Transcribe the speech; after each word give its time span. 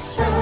so 0.00 0.39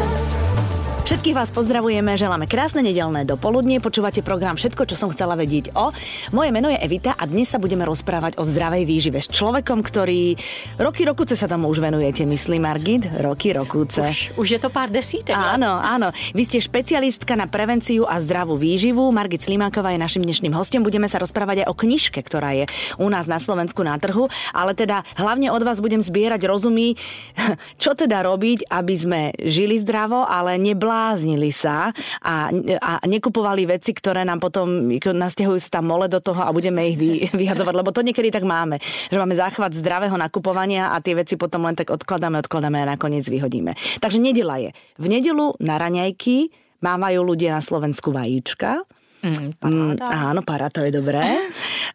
Všetkých 1.09 1.41
vás 1.41 1.49
pozdravujeme, 1.49 2.21
želáme 2.21 2.45
krásne 2.45 2.85
nedelné 2.85 3.25
dopoludnie, 3.25 3.81
počúvate 3.81 4.21
program 4.21 4.61
Všetko, 4.61 4.85
čo 4.85 4.93
som 4.93 5.09
chcela 5.09 5.41
vedieť 5.41 5.73
o. 5.73 5.89
Moje 6.37 6.53
meno 6.53 6.69
je 6.69 6.77
Evita 6.77 7.17
a 7.17 7.25
dnes 7.25 7.49
sa 7.49 7.57
budeme 7.57 7.89
rozprávať 7.89 8.37
o 8.37 8.45
zdravej 8.45 8.85
výžive 8.85 9.17
s 9.17 9.33
človekom, 9.33 9.81
ktorý 9.81 10.37
roky 10.77 11.09
rokuce 11.09 11.33
sa 11.33 11.49
tomu 11.49 11.73
už 11.73 11.81
venujete, 11.81 12.29
myslím, 12.29 12.69
Margit? 12.69 13.09
Roky 13.25 13.57
rokuce. 13.57 14.05
Už, 14.05 14.37
už 14.37 14.49
je 14.53 14.61
to 14.61 14.69
pár 14.69 14.93
desítek. 14.93 15.33
Áno, 15.33 15.81
áno. 15.81 16.13
Vy 16.37 16.45
ste 16.45 16.61
špecialistka 16.61 17.41
na 17.41 17.49
prevenciu 17.49 18.05
a 18.05 18.21
zdravú 18.21 18.61
výživu. 18.61 19.09
Margit 19.09 19.49
Slimáková 19.49 19.97
je 19.97 20.05
našim 20.05 20.21
dnešným 20.21 20.53
hostom. 20.53 20.85
Budeme 20.85 21.09
sa 21.09 21.17
rozprávať 21.25 21.65
aj 21.65 21.73
o 21.73 21.79
knižke, 21.89 22.21
ktorá 22.21 22.53
je 22.53 22.69
u 23.01 23.09
nás 23.09 23.25
na 23.25 23.41
Slovensku 23.41 23.81
na 23.81 23.97
trhu, 23.97 24.29
ale 24.53 24.77
teda 24.77 25.09
hlavne 25.17 25.49
od 25.57 25.65
vás 25.65 25.81
budem 25.81 26.05
zbierať 26.05 26.45
rozumy, 26.45 27.01
čo 27.81 27.97
teda 27.97 28.29
robiť, 28.29 28.69
aby 28.69 28.93
sme 28.93 29.21
žili 29.41 29.81
zdravo, 29.81 30.29
ale 30.29 30.61
neblá 30.61 30.98
zbláznili 30.99 31.55
sa 31.55 31.95
a, 32.19 32.51
a 32.83 32.93
nekupovali 33.07 33.71
veci, 33.71 33.95
ktoré 33.95 34.27
nám 34.27 34.43
potom 34.43 34.91
nastiahujú 34.99 35.63
sa 35.63 35.79
tam 35.79 35.95
mole 35.95 36.11
do 36.11 36.19
toho 36.19 36.43
a 36.43 36.51
budeme 36.51 36.91
ich 36.91 36.99
vy, 36.99 37.11
vyhadzovať, 37.47 37.75
lebo 37.79 37.95
to 37.95 38.03
niekedy 38.03 38.35
tak 38.35 38.43
máme, 38.43 38.83
že 38.83 39.15
máme 39.15 39.39
záchvat 39.39 39.79
zdravého 39.79 40.19
nakupovania 40.19 40.91
a 40.91 40.99
tie 40.99 41.15
veci 41.15 41.39
potom 41.39 41.63
len 41.71 41.79
tak 41.79 41.95
odkladáme, 41.95 42.43
odkladáme 42.43 42.83
a 42.83 42.99
nakoniec 42.99 43.31
vyhodíme. 43.31 43.79
Takže 44.03 44.19
nedela 44.19 44.59
je. 44.59 44.75
V 44.99 45.07
nedelu 45.07 45.55
na 45.63 45.79
raňajky 45.79 46.51
mávajú 46.83 47.23
ľudia 47.23 47.55
na 47.55 47.63
Slovensku 47.63 48.11
vajíčka, 48.11 48.83
Mm, 49.19 49.59
mm, 49.59 49.93
áno, 49.99 50.41
para, 50.47 50.71
to 50.71 50.87
je 50.87 50.95
dobré. 50.95 51.35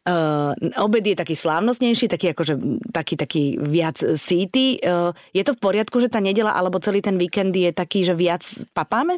Uh, 0.04 0.52
obed 0.86 1.04
je 1.04 1.16
taký 1.16 1.40
slávnostnejší, 1.40 2.12
taký 2.12 2.36
akože 2.36 2.54
taký, 2.92 3.16
taký 3.16 3.44
viac 3.58 3.96
síty. 4.20 4.78
Uh, 4.84 5.16
je 5.32 5.44
to 5.48 5.56
v 5.56 5.64
poriadku, 5.64 6.04
že 6.04 6.12
tá 6.12 6.20
nedela 6.20 6.52
alebo 6.52 6.84
celý 6.84 7.00
ten 7.00 7.16
víkend 7.16 7.56
je 7.56 7.72
taký, 7.72 8.04
že 8.04 8.14
viac 8.14 8.44
papáme? 8.76 9.18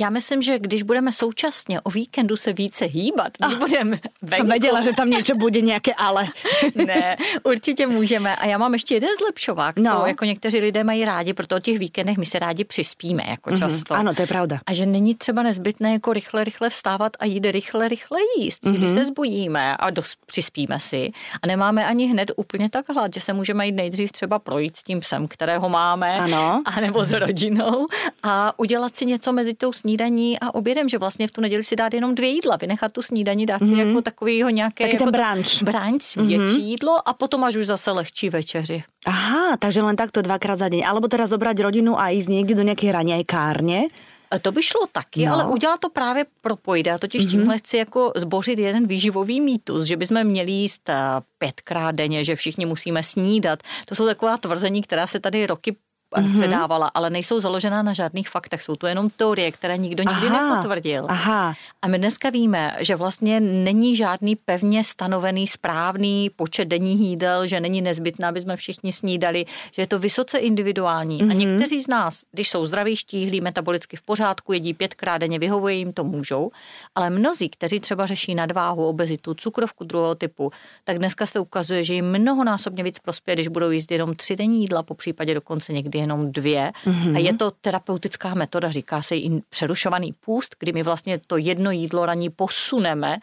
Já 0.00 0.10
myslím, 0.10 0.42
že 0.42 0.58
když 0.58 0.82
budeme 0.82 1.12
současně 1.12 1.80
o 1.80 1.90
víkendu 1.90 2.36
se 2.36 2.52
více 2.52 2.84
hýbat, 2.84 3.32
když 3.38 3.52
oh, 3.52 3.58
budeme 3.58 3.98
venku... 4.22 4.36
Jsem 4.36 4.48
věděla, 4.48 4.80
že 4.80 4.92
tam 4.92 5.10
něco 5.10 5.34
bude 5.34 5.60
nějaké 5.60 5.94
ale. 5.94 6.26
ne, 6.74 7.16
určitě 7.42 7.86
můžeme. 7.86 8.36
A 8.36 8.46
já 8.46 8.58
mám 8.58 8.72
ještě 8.72 8.94
jeden 8.94 9.10
zlepšovák, 9.18 9.78
no. 9.78 9.90
co 9.90 10.06
jako 10.06 10.24
někteří 10.24 10.60
lidé 10.60 10.84
mají 10.84 11.04
rádi, 11.04 11.32
proto 11.32 11.56
o 11.56 11.58
těch 11.58 11.78
víkendech 11.78 12.18
my 12.18 12.26
se 12.26 12.38
rádi 12.38 12.64
přispíme 12.64 13.22
jako 13.28 13.50
mm-hmm. 13.50 13.58
často. 13.58 13.94
Ano, 13.94 14.14
to 14.14 14.22
je 14.22 14.26
pravda. 14.26 14.60
A 14.66 14.72
že 14.72 14.86
není 14.86 15.14
třeba 15.14 15.42
nezbytné 15.42 15.92
jako 15.92 16.12
rychle, 16.12 16.44
rychle 16.44 16.70
vstávat 16.70 17.12
a 17.20 17.24
jít 17.24 17.46
rychle, 17.46 17.88
rychle 17.88 18.18
jíst. 18.38 18.64
Mm-hmm. 18.64 18.76
Když 18.76 18.90
se 18.90 19.04
zbudíme 19.06 19.76
a 19.76 19.90
dost 19.90 20.18
přispíme 20.26 20.80
si 20.80 21.10
a 21.42 21.46
nemáme 21.46 21.86
ani 21.86 22.06
hned 22.06 22.30
úplně 22.36 22.70
tak 22.70 22.88
hlad, 22.88 23.14
že 23.14 23.20
se 23.20 23.32
můžeme 23.32 23.66
jít 23.66 23.72
nejdřív 23.72 24.12
třeba 24.12 24.38
projít 24.38 24.76
s 24.76 24.82
tím 24.82 25.00
psem, 25.00 25.28
kterého 25.28 25.68
máme, 25.68 26.10
ano. 26.10 26.62
anebo 26.64 27.04
s 27.04 27.12
rodinou 27.12 27.86
a 28.22 28.58
udělat 28.58 28.96
si 28.96 29.06
něco 29.06 29.32
mezi 29.36 29.54
tou 29.54 29.72
snídaní 29.72 30.40
a 30.40 30.54
obědem, 30.54 30.88
že 30.88 30.98
vlastně 30.98 31.28
v 31.28 31.30
tu 31.30 31.40
neděli 31.40 31.60
si 31.60 31.76
dát 31.76 31.94
jenom 31.94 32.14
dvě 32.14 32.28
jídla, 32.28 32.56
vynechat 32.56 32.92
tu 32.92 33.02
snídaní, 33.02 33.46
dát 33.46 33.58
si 33.58 33.64
mm-hmm. 33.64 33.88
jako 33.88 34.02
takovýho 34.02 34.48
nějaké... 34.48 34.84
Taky 34.84 34.96
jako 34.96 35.04
ten 35.04 35.12
brunch. 35.12 35.62
Brunch, 35.62 36.16
větší 36.16 36.56
mm-hmm. 36.56 36.64
jídlo 36.64 37.08
a 37.08 37.12
potom 37.12 37.44
až 37.44 37.56
už 37.56 37.66
zase 37.66 37.90
lehčí 37.90 38.32
večeři. 38.32 38.82
Aha, 39.06 39.56
takže 39.60 39.82
len 39.82 39.96
takto 39.96 40.22
dvakrát 40.22 40.58
za 40.58 40.68
deň. 40.72 40.82
Alebo 40.88 41.06
teda 41.08 41.28
zobrať 41.28 41.60
rodinu 41.60 41.94
a 42.00 42.10
ísť 42.10 42.28
niekde 42.32 42.54
do 42.56 42.64
nejakej 42.64 42.90
raňajkárne. 42.90 43.92
To 44.26 44.50
by 44.50 44.62
šlo 44.62 44.90
taky, 44.90 45.26
no. 45.26 45.32
ale 45.32 45.42
udělat 45.46 45.80
to 45.80 45.88
právě 45.88 46.26
propojit. 46.40 46.86
Já 46.86 46.98
totiž 46.98 47.22
mm-hmm. 47.22 47.30
tímhle 47.30 47.58
chci 47.58 47.76
jako 47.76 48.12
zbořit 48.16 48.58
jeden 48.58 48.86
výživový 48.86 49.40
mýtus, 49.40 49.84
že 49.84 49.96
bychom 49.96 50.24
měli 50.24 50.52
jíst 50.52 50.88
eh, 50.88 50.94
pětkrát 51.38 51.94
denně, 51.94 52.24
že 52.24 52.34
všichni 52.36 52.66
musíme 52.66 53.02
snídat. 53.02 53.62
To 53.86 53.94
jsou 53.94 54.06
taková 54.06 54.36
tvrzení, 54.36 54.82
která 54.82 55.06
se 55.06 55.20
tady 55.20 55.46
roky 55.46 55.76
mm-hmm. 56.14 56.40
předávala, 56.40 56.90
ale 56.94 57.10
nejsou 57.10 57.40
založená 57.40 57.82
na 57.82 57.92
žádných 57.92 58.28
faktech. 58.28 58.62
Jsou 58.62 58.76
to 58.76 58.86
jenom 58.86 59.10
teorie, 59.10 59.52
které 59.52 59.78
nikdo 59.78 60.02
nikdy 60.02 60.26
aha, 60.26 60.56
nepotvrdil. 60.56 61.04
Aha. 61.08 61.54
A 61.82 61.88
my 61.88 61.98
dneska 61.98 62.30
víme, 62.30 62.76
že 62.80 62.96
vlastně 62.96 63.40
není 63.40 63.96
žádný 63.96 64.36
pevně 64.36 64.84
stanovený 64.84 65.46
správný 65.46 66.30
počet 66.36 66.64
denních 66.64 67.00
jídel, 67.00 67.46
že 67.46 67.60
není 67.60 67.82
nezbytné, 67.82 68.28
aby 68.28 68.40
jsme 68.40 68.56
všichni 68.56 68.92
snídali, 68.92 69.44
že 69.72 69.82
je 69.82 69.86
to 69.86 69.98
vysoce 69.98 70.38
individuální. 70.38 71.18
Mm-hmm. 71.18 71.30
A 71.30 71.34
někteří 71.34 71.82
z 71.82 71.88
nás, 71.88 72.22
když 72.32 72.50
jsou 72.50 72.66
zdraví, 72.66 72.96
štíhlí, 72.96 73.40
metabolicky 73.40 73.96
v 73.96 74.02
pořádku, 74.02 74.52
jedí 74.52 74.74
pětkrát 74.74 75.20
denně, 75.20 75.38
vyhovuje 75.38 75.74
jim, 75.74 75.92
to 75.92 76.04
můžou. 76.04 76.50
Ale 76.94 77.10
mnozí, 77.10 77.48
kteří 77.48 77.80
třeba 77.80 78.06
řeší 78.06 78.34
nadváhu, 78.34 78.86
obezitu, 78.86 79.34
cukrovku 79.34 79.84
druhého 79.84 80.14
typu, 80.14 80.50
tak 80.84 80.98
dneska 80.98 81.26
se 81.26 81.40
ukazuje, 81.40 81.84
že 81.84 81.94
jim 81.94 82.04
mnohonásobně 82.06 82.82
víc 82.82 82.98
prospěje, 82.98 83.36
když 83.36 83.48
budou 83.48 83.70
jíst 83.70 83.90
jenom 83.90 84.14
tři 84.14 84.36
denní 84.36 84.60
jídla, 84.60 84.82
po 84.82 84.94
případě 84.94 85.34
dokonce 85.34 85.72
někdy 85.72 85.95
jenom 85.96 86.32
dvě. 86.32 86.72
Mm-hmm. 86.86 87.16
A 87.16 87.18
je 87.18 87.34
to 87.34 87.50
terapeutická 87.50 88.34
metoda, 88.34 88.70
říká 88.70 89.02
se 89.02 89.16
i 89.16 89.30
přerušovaný 89.50 90.12
půst, 90.12 90.56
kdy 90.58 90.72
my 90.72 90.82
vlastně 90.82 91.20
to 91.26 91.36
jedno 91.36 91.70
jídlo 91.70 92.06
raní 92.06 92.30
posuneme 92.30 93.18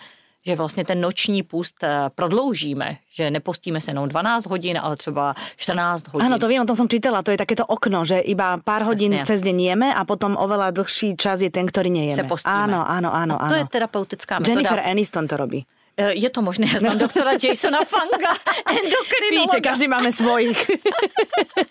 že 0.45 0.55
vlastně 0.55 0.85
ten 0.85 1.01
noční 1.01 1.43
půst 1.43 1.83
eh, 1.83 2.09
prodloužíme, 2.15 2.97
že 3.13 3.31
nepostíme 3.31 3.81
se 3.81 3.91
jenom 3.91 4.09
12 4.09 4.45
hodin, 4.45 4.79
ale 4.81 4.95
třeba 4.95 5.35
14 5.55 6.07
hodin. 6.07 6.25
Ano, 6.25 6.39
to 6.39 6.47
vím, 6.47 6.61
o 6.61 6.65
tom 6.65 6.75
jsem 6.75 6.89
čítala, 6.89 7.23
to 7.23 7.31
je 7.31 7.37
takéto 7.37 7.65
okno, 7.65 8.05
že 8.05 8.19
iba 8.19 8.57
pár 8.57 8.81
Přesně. 8.81 8.91
hodin 8.91 9.25
cez 9.25 9.41
deň 9.41 9.61
jeme 9.61 9.95
a 9.95 10.03
potom 10.05 10.35
oveľa 10.35 10.75
dlhší 10.75 11.15
čas 11.15 11.39
je 11.41 11.49
ten, 11.49 11.67
který 11.67 11.89
nejeme. 11.89 12.15
Se 12.15 12.23
postíme. 12.23 12.55
Ano, 12.55 12.83
ano, 12.89 13.15
ano. 13.15 13.35
A 13.39 13.49
to 13.49 13.55
je 13.55 13.65
terapeutická 13.71 14.39
metoda. 14.39 14.51
Jennifer 14.51 14.79
Aniston 14.79 15.27
to 15.27 15.37
robí. 15.37 15.65
Eh, 15.97 16.13
je 16.13 16.29
to 16.29 16.41
možné, 16.41 16.67
já 16.73 16.79
znám 16.79 16.97
doktora 16.97 17.31
Jasona 17.31 17.85
Fanga, 17.85 18.33
endokrinologa. 18.69 19.53
Víte, 19.53 19.61
každý 19.61 19.87
máme 19.87 20.11
svojich. 20.11 20.69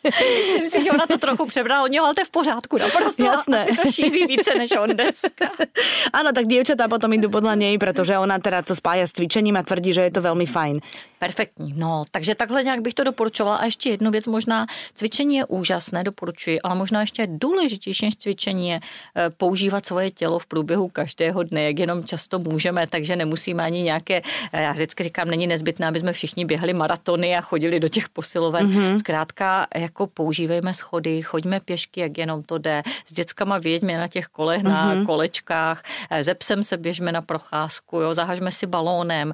Myslím 0.04 0.68
si, 0.68 0.84
že 0.84 0.90
ona 0.90 1.06
to 1.06 1.18
trochu 1.18 1.46
přebrala 1.46 1.82
od 1.82 1.90
něho, 1.90 2.04
ale 2.06 2.14
to 2.14 2.20
je 2.20 2.24
v 2.24 2.30
pořádku, 2.30 2.78
naprosto. 2.78 3.24
Jasné. 3.24 3.64
Asi 3.64 3.76
to 3.82 3.92
šíří 3.92 4.26
více 4.26 4.54
než 4.54 4.70
on 4.78 4.90
dneska. 4.90 5.50
Ano, 6.12 6.32
tak 6.32 6.44
dievčatá 6.46 6.92
potom 6.92 7.12
idú 7.16 7.32
podľa 7.32 7.56
nej, 7.56 7.74
protože 7.80 8.18
ona 8.18 8.36
teda 8.38 8.62
to 8.62 8.76
spája 8.76 9.06
s 9.08 9.16
cvičením 9.16 9.56
a 9.56 9.62
tvrdí, 9.62 9.92
že 9.96 10.02
je 10.02 10.12
to 10.12 10.20
velmi 10.20 10.46
fajn. 10.46 10.80
Perfektní. 11.18 11.72
No, 11.76 12.04
takže 12.10 12.34
takhle 12.34 12.62
nějak 12.62 12.80
bych 12.80 12.94
to 12.94 13.04
doporučovala. 13.04 13.56
A 13.56 13.64
ještě 13.64 13.90
jednu 13.90 14.10
věc 14.10 14.26
možná. 14.26 14.66
Cvičení 14.94 15.36
je 15.36 15.44
úžasné, 15.46 16.04
doporučuji, 16.04 16.60
ale 16.60 16.74
možná 16.74 17.00
ještě 17.00 17.26
důležitější 17.30 18.04
než 18.04 18.16
cvičení 18.16 18.68
je 18.68 18.80
eh, 18.80 19.30
používat 19.30 19.86
svoje 19.86 20.10
tělo 20.10 20.38
v 20.38 20.46
průběhu 20.46 20.88
každého 20.88 21.42
dne, 21.42 21.62
jak 21.62 21.78
jenom 21.78 22.04
často 22.04 22.38
můžeme, 22.38 22.86
takže 22.86 23.16
nemusíme 23.16 23.62
ani 23.62 23.82
nějaké, 23.82 24.11
eh, 24.52 24.62
já 24.62 24.72
vždycky 24.72 25.02
říkám, 25.02 25.28
není 25.28 25.46
nezbytné, 25.46 25.86
aby 25.86 25.98
jsme 25.98 26.12
všichni 26.12 26.44
běhali 26.44 26.72
maratony 26.72 27.36
a 27.36 27.40
chodili 27.40 27.80
do 27.80 27.88
těch 27.88 28.08
posiloven. 28.08 28.68
Mm-hmm. 28.68 28.98
Zkrátka, 28.98 29.66
jako 29.76 30.06
používejme 30.06 30.74
schody, 30.74 31.22
choďme 31.22 31.60
pěšky, 31.60 32.00
jak 32.00 32.18
jenom 32.18 32.42
to 32.42 32.58
jde. 32.58 32.82
S 33.06 33.12
dětskama 33.12 33.58
věďme 33.58 33.98
na 33.98 34.08
těch 34.08 34.26
kolech, 34.26 34.62
mm-hmm. 34.62 34.68
na 34.68 34.94
mhm. 34.94 35.06
kolečkách, 35.06 35.82
eh, 36.10 36.24
ze 36.24 36.34
psem 36.34 36.64
se 36.64 36.76
běžme 36.76 37.12
na 37.12 37.22
procházku, 37.22 38.00
jo, 38.00 38.14
zahažme 38.14 38.52
si 38.52 38.66
balónem, 38.66 39.32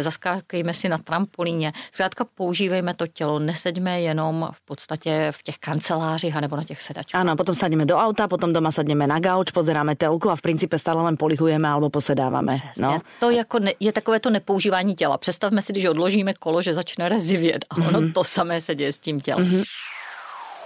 zaskákejme 0.00 0.74
si 0.74 0.88
na 0.88 0.98
tram 0.98 1.22
trampolíně. 1.22 1.72
Zkrátka 1.92 2.24
používejme 2.34 2.94
to 2.94 3.06
tělo, 3.06 3.38
neseďme 3.38 4.00
jenom 4.00 4.48
v 4.52 4.60
podstatě 4.60 5.28
v 5.30 5.42
těch 5.42 5.58
kancelářích 5.58 6.34
nebo 6.34 6.56
na 6.56 6.64
těch 6.64 6.82
sedačkách. 6.82 7.20
Ano, 7.20 7.36
potom 7.36 7.54
sadíme 7.54 7.86
do 7.86 7.96
auta, 7.96 8.28
potom 8.28 8.52
doma 8.52 8.70
sadneme 8.70 9.06
na 9.06 9.18
gauč, 9.18 9.50
pozeráme 9.50 9.96
telku 9.96 10.30
a 10.30 10.36
v 10.36 10.40
principe 10.40 10.78
stále 10.78 11.02
len 11.02 11.16
polihujeme 11.16 11.68
alebo 11.68 11.90
posedáváme. 11.90 12.56
No. 12.78 13.00
To 13.20 13.30
jako 13.30 13.58
ne, 13.58 13.72
je 13.80 13.92
takové 13.92 14.11
to 14.20 14.30
nepoužívání 14.30 14.94
těla. 14.94 15.18
Představme 15.18 15.62
si, 15.62 15.72
když 15.72 15.84
odložíme 15.84 16.34
kolo, 16.34 16.62
že 16.62 16.74
začne 16.74 17.08
rezivět 17.08 17.64
a 17.70 17.76
ono 17.76 18.00
mm-hmm. 18.00 18.12
to 18.12 18.24
samé 18.24 18.60
se 18.60 18.74
děje 18.74 18.92
s 18.92 18.98
tím 18.98 19.20
tělem. 19.20 19.44
Mm-hmm. 19.44 19.64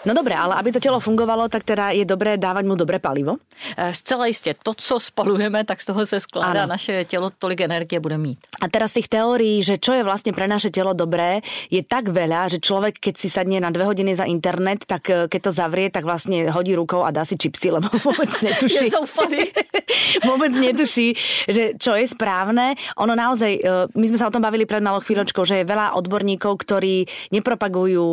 No 0.07 0.15
dobré, 0.15 0.39
ale 0.39 0.55
aby 0.55 0.71
to 0.71 0.79
tělo 0.79 1.03
fungovalo, 1.03 1.51
tak 1.51 1.67
teda 1.67 1.91
je 1.91 2.07
dobré 2.07 2.39
dávat 2.39 2.63
mu 2.63 2.79
dobré 2.79 3.03
palivo? 3.03 3.43
Eh, 3.77 3.95
zcela 3.95 4.27
jistě. 4.27 4.55
To, 4.63 4.75
co 4.75 5.01
spalujeme, 5.01 5.65
tak 5.65 5.83
z 5.83 5.85
toho 5.85 6.07
se 6.07 6.21
skládá 6.21 6.63
ano. 6.63 6.71
naše 6.71 7.05
tělo, 7.05 7.31
tolik 7.39 7.61
energie 7.61 8.01
bude 8.01 8.19
mít. 8.19 8.39
A 8.63 8.69
teraz 8.69 8.91
z 8.91 8.95
těch 8.95 9.09
teórií, 9.09 9.63
že 9.63 9.79
čo 9.79 9.93
je 9.93 10.03
vlastně 10.05 10.33
pro 10.33 10.47
naše 10.47 10.71
tělo 10.71 10.93
dobré, 10.93 11.41
je 11.71 11.83
tak 11.83 12.09
veľa, 12.09 12.49
že 12.49 12.59
člověk, 12.63 12.95
keď 13.03 13.15
si 13.19 13.31
sadne 13.31 13.61
na 13.61 13.71
dvě 13.71 13.85
hodiny 13.85 14.17
za 14.17 14.25
internet, 14.25 14.87
tak 14.87 15.11
eh, 15.11 15.27
keď 15.29 15.43
to 15.43 15.53
zavrie, 15.53 15.91
tak 15.91 16.05
vlastně 16.05 16.51
hodí 16.51 16.75
rukou 16.75 17.03
a 17.03 17.11
dá 17.11 17.25
si 17.25 17.37
čipsy, 17.37 17.71
lebo 17.71 17.89
vůbec 18.05 18.41
netuší. 18.41 18.87
vůbec 20.31 20.53
netuší, 20.55 21.15
že 21.49 21.71
čo 21.79 21.95
je 21.95 22.09
správné. 22.09 22.75
Ono 22.97 23.15
naozaj, 23.15 23.59
eh, 23.59 23.71
my 23.99 24.09
jsme 24.09 24.19
se 24.19 24.27
o 24.27 24.31
tom 24.31 24.43
bavili 24.43 24.67
před 24.67 24.81
malou 24.81 25.01
chvíľočkou, 25.01 25.43
že 25.45 25.57
je 25.57 25.65
veľa 25.67 25.99
odborníkov, 25.99 26.63
ktorí 26.63 27.07
nepropagujú 27.33 28.07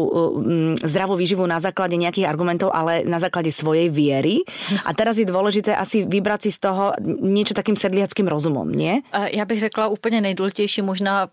zdravou 0.84 1.16
výživu 1.16 1.46
na 1.46 1.60
základe 1.60 1.83
základe 1.84 2.00
nejakých 2.00 2.30
argumentov, 2.32 2.72
ale 2.72 3.04
na 3.04 3.20
základe 3.20 3.52
svojej 3.52 3.92
viery. 3.92 4.48
A 4.88 4.96
teraz 4.96 5.20
je 5.20 5.28
dôležité 5.28 5.76
asi 5.76 6.08
vybrať 6.08 6.48
si 6.48 6.50
z 6.56 6.60
toho 6.64 6.96
niečo 7.04 7.52
takým 7.52 7.76
sedliackým 7.76 8.32
rozumom, 8.32 8.72
nie? 8.72 9.04
Já 9.12 9.46
bych 9.46 9.60
řekla 9.60 9.88
úplně 9.88 10.22
nejdůležitější 10.22 10.82
možná 10.82 11.28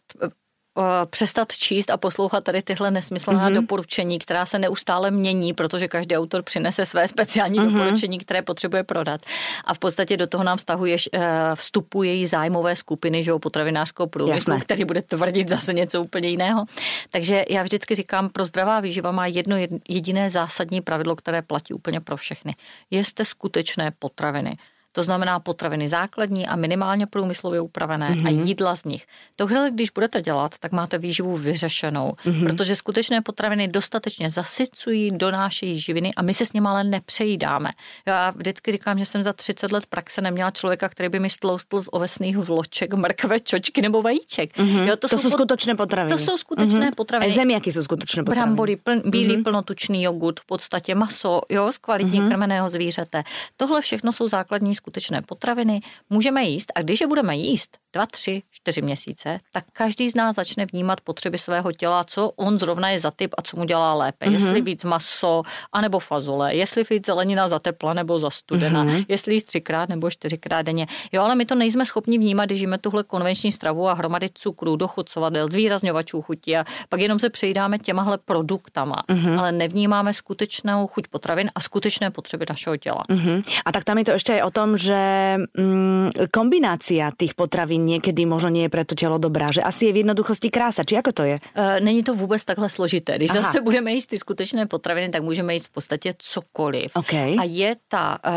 přestat 1.11 1.53
číst 1.53 1.91
a 1.91 1.97
poslouchat 1.97 2.45
tady 2.45 2.63
tyhle 2.63 2.91
nesmyslná 2.91 3.51
mm-hmm. 3.51 3.55
doporučení, 3.55 4.19
která 4.19 4.47
se 4.47 4.59
neustále 4.59 5.11
mění, 5.11 5.55
protože 5.55 5.89
každý 5.89 6.17
autor 6.17 6.43
přinese 6.43 6.87
své 6.87 7.09
speciální 7.09 7.59
mm-hmm. 7.59 7.73
doporučení, 7.73 8.19
které 8.19 8.43
potřebuje 8.43 8.83
prodat. 8.83 9.21
A 9.65 9.75
v 9.75 9.79
podstatě 9.79 10.17
do 10.17 10.27
toho 10.27 10.45
nám 10.45 10.59
vztahuje, 10.59 10.97
uh, 11.15 11.21
vstupují 11.55 12.27
zájmové 12.27 12.77
skupiny, 12.77 13.23
že 13.23 13.33
potravinářského 13.41 14.07
průmyslu, 14.07 14.53
Jasné. 14.53 14.61
který 14.61 14.85
bude 14.85 15.03
tvrdit 15.03 15.49
zase 15.49 15.73
něco 15.73 16.03
úplně 16.03 16.29
jiného. 16.29 16.65
Takže 17.11 17.45
já 17.51 17.63
vždycky 17.63 17.95
říkám, 17.95 18.29
pro 18.29 18.45
zdravá 18.45 18.81
výživa 18.81 19.11
má 19.11 19.27
jedno 19.27 19.57
jediné 19.89 20.31
zásadní 20.31 20.81
pravidlo, 20.81 21.17
které 21.17 21.43
platí 21.43 21.75
úplně 21.75 22.01
pro 22.01 22.17
všechny. 22.17 22.55
Jeste 22.91 23.25
skutečné 23.25 23.91
potraviny. 23.99 24.57
To 24.93 25.03
znamená 25.03 25.41
potraviny 25.41 25.89
základní 25.89 26.47
a 26.47 26.57
minimálně 26.57 27.07
průmyslově 27.07 27.61
upravené 27.61 28.11
mm-hmm. 28.11 28.29
a 28.29 28.31
mhm. 28.31 28.43
jídla 28.43 28.77
z 28.77 28.85
nich. 28.85 29.07
Tohle, 29.37 29.71
když 29.71 29.91
budete 29.91 30.23
dělat, 30.23 30.59
tak 30.59 30.73
máte 30.73 30.99
výživu 30.99 31.37
vyřešenou, 31.37 32.13
mm-hmm. 32.25 32.47
protože 32.47 32.77
skutečné 32.77 33.21
potraviny 33.21 33.69
dostatečně 33.69 34.31
zasycují, 34.31 35.11
donášejí 35.11 35.81
živiny 35.81 36.15
a 36.17 36.23
my 36.23 36.35
se 36.35 36.47
s 36.47 36.53
nimi 36.53 36.69
ale 36.69 36.85
nepřejídáme. 36.85 37.71
Já 38.07 38.31
vždycky 38.31 38.73
říkám, 38.73 38.99
že 38.99 39.07
jsem 39.07 39.23
za 39.23 39.33
30 39.33 39.73
let 39.73 39.87
praxe 39.87 40.21
neměla 40.21 40.51
člověka, 40.51 40.89
který 40.89 41.09
by 41.09 41.19
mi 41.19 41.31
stloustl 41.31 41.81
z 41.81 41.89
ovesných 41.93 42.37
vloček, 42.37 42.95
mrkve, 42.95 43.41
čočky 43.41 43.83
nebo 43.83 44.03
vajíček. 44.03 44.57
Mm-hmm. 44.57 44.87
Jo, 44.87 44.97
to, 44.97 45.09
to 45.09 45.09
jsou, 45.09 45.19
jsou 45.19 45.31
skutečné 45.31 45.75
potraviny. 45.75 46.17
To 46.17 46.25
jsou 46.25 46.37
skutečné 46.37 46.91
mm-hmm. 46.91 46.95
potraviny. 46.95 47.33
A 47.33 47.35
jsou 47.73 47.83
skutečné 47.83 48.23
potraviny. 48.23 48.47
Brambory, 48.47 48.77
pl, 48.77 48.93
bílý 49.11 49.37
mm-hmm. 49.37 49.43
plnotučný 49.43 50.03
jogurt, 50.03 50.41
v 50.41 50.47
podstatě 50.47 50.95
maso, 50.95 51.41
jo, 51.49 51.73
z 51.73 51.79
kvalitní 51.79 52.21
mm-hmm. 52.21 52.29
krmeného 52.29 52.71
zvířete. 52.71 53.23
Tohle 53.57 53.81
všechno 53.81 54.13
jsou 54.13 54.29
základní 54.29 54.75
skutečné 54.81 55.23
potraviny, 55.23 55.81
můžeme 56.11 56.45
jíst 56.45 56.73
a 56.75 56.81
když 56.81 57.01
je 57.01 57.07
budeme 57.07 57.37
jíst 57.37 57.77
dva, 57.93 58.07
tři, 58.07 58.43
čtyři 58.51 58.83
měsíce, 58.83 59.41
tak 59.53 59.65
každý 59.73 60.11
z 60.11 60.15
nás 60.15 60.37
začne 60.37 60.67
vnímat 60.67 61.01
potřeby 61.01 61.39
svého 61.39 61.73
těla, 61.73 62.05
co 62.05 62.31
on 62.37 62.59
zrovna 62.59 62.91
je 62.91 62.99
za 62.99 63.11
typ 63.11 63.35
a 63.39 63.43
co 63.43 63.57
mu 63.57 63.65
dělá 63.65 63.95
lépe. 63.95 64.27
Mm-hmm. 64.27 64.33
Jestli 64.33 64.61
víc 64.61 64.85
maso, 64.85 65.43
anebo 65.73 65.99
fazole, 65.99 66.55
jestli 66.55 66.85
víc 66.91 67.07
zelenina 67.07 67.49
za 67.49 67.59
tepla 67.59 67.95
nebo 67.95 68.21
za 68.21 68.31
studena, 68.31 68.85
mm-hmm. 68.85 69.05
jestli 69.09 69.35
jíst 69.35 69.45
třikrát 69.45 69.89
nebo 69.89 70.11
čtyřikrát 70.11 70.63
denně. 70.63 70.87
Jo, 71.13 71.23
ale 71.23 71.35
my 71.35 71.45
to 71.45 71.55
nejsme 71.55 71.87
schopni 71.87 72.19
vnímat, 72.19 72.45
když 72.45 72.59
žijeme 72.59 72.79
tuhle 72.79 73.05
konvenční 73.05 73.53
stravu 73.53 73.89
a 73.89 73.93
hromady 73.93 74.31
cukru, 74.35 74.77
dochucovadel, 74.77 75.49
zvýrazňovačů 75.49 76.23
chutí 76.23 76.57
a 76.57 76.65
pak 76.89 77.01
jenom 77.01 77.19
se 77.19 77.31
přejídáme 77.31 77.79
těmahle 77.79 78.19
produktama, 78.19 79.03
mm-hmm. 79.09 79.39
ale 79.39 79.53
nevnímáme 79.53 80.15
skutečnou 80.15 80.87
chuť 80.87 81.09
potravin 81.09 81.51
a 81.55 81.61
skutečné 81.61 82.11
potřeby 82.11 82.47
našeho 82.49 82.77
těla. 82.77 83.05
Mm-hmm. 83.09 83.43
A 83.65 83.73
tak 83.73 83.85
tam 83.85 83.99
je 83.99 84.05
to 84.05 84.11
ještě 84.11 84.45
o 84.45 84.51
tom, 84.51 84.70
že 84.77 85.37
mm, 85.59 86.11
kombinácia 86.31 87.11
těch 87.19 87.35
potravín 87.35 87.85
někdy 87.85 88.27
možno 88.27 88.49
nie 88.49 88.63
je 88.63 88.69
pro 88.69 88.85
to 88.85 88.95
tělo 88.95 89.19
dobrá, 89.19 89.53
že 89.53 89.63
asi 89.63 89.87
je 89.87 89.93
v 89.93 89.97
jednoduchosti 89.97 90.51
krása, 90.51 90.85
či 90.85 90.95
jako 90.95 91.13
to 91.13 91.23
je? 91.23 91.39
E, 91.55 91.81
není 91.81 92.03
to 92.03 92.15
vůbec 92.15 92.45
takhle 92.45 92.71
složité. 92.71 93.17
Když 93.17 93.31
Aha. 93.31 93.43
zase 93.43 93.61
budeme 93.61 93.93
jíst 93.93 94.07
ty 94.07 94.19
skutečné 94.19 94.67
potraviny, 94.67 95.09
tak 95.09 95.23
můžeme 95.23 95.55
jíst 95.55 95.67
v 95.67 95.73
podstatě 95.73 96.15
cokoliv. 96.19 96.91
Okay. 96.95 97.37
A 97.39 97.45
je 97.45 97.77
ta 97.89 98.19
e, 98.25 98.31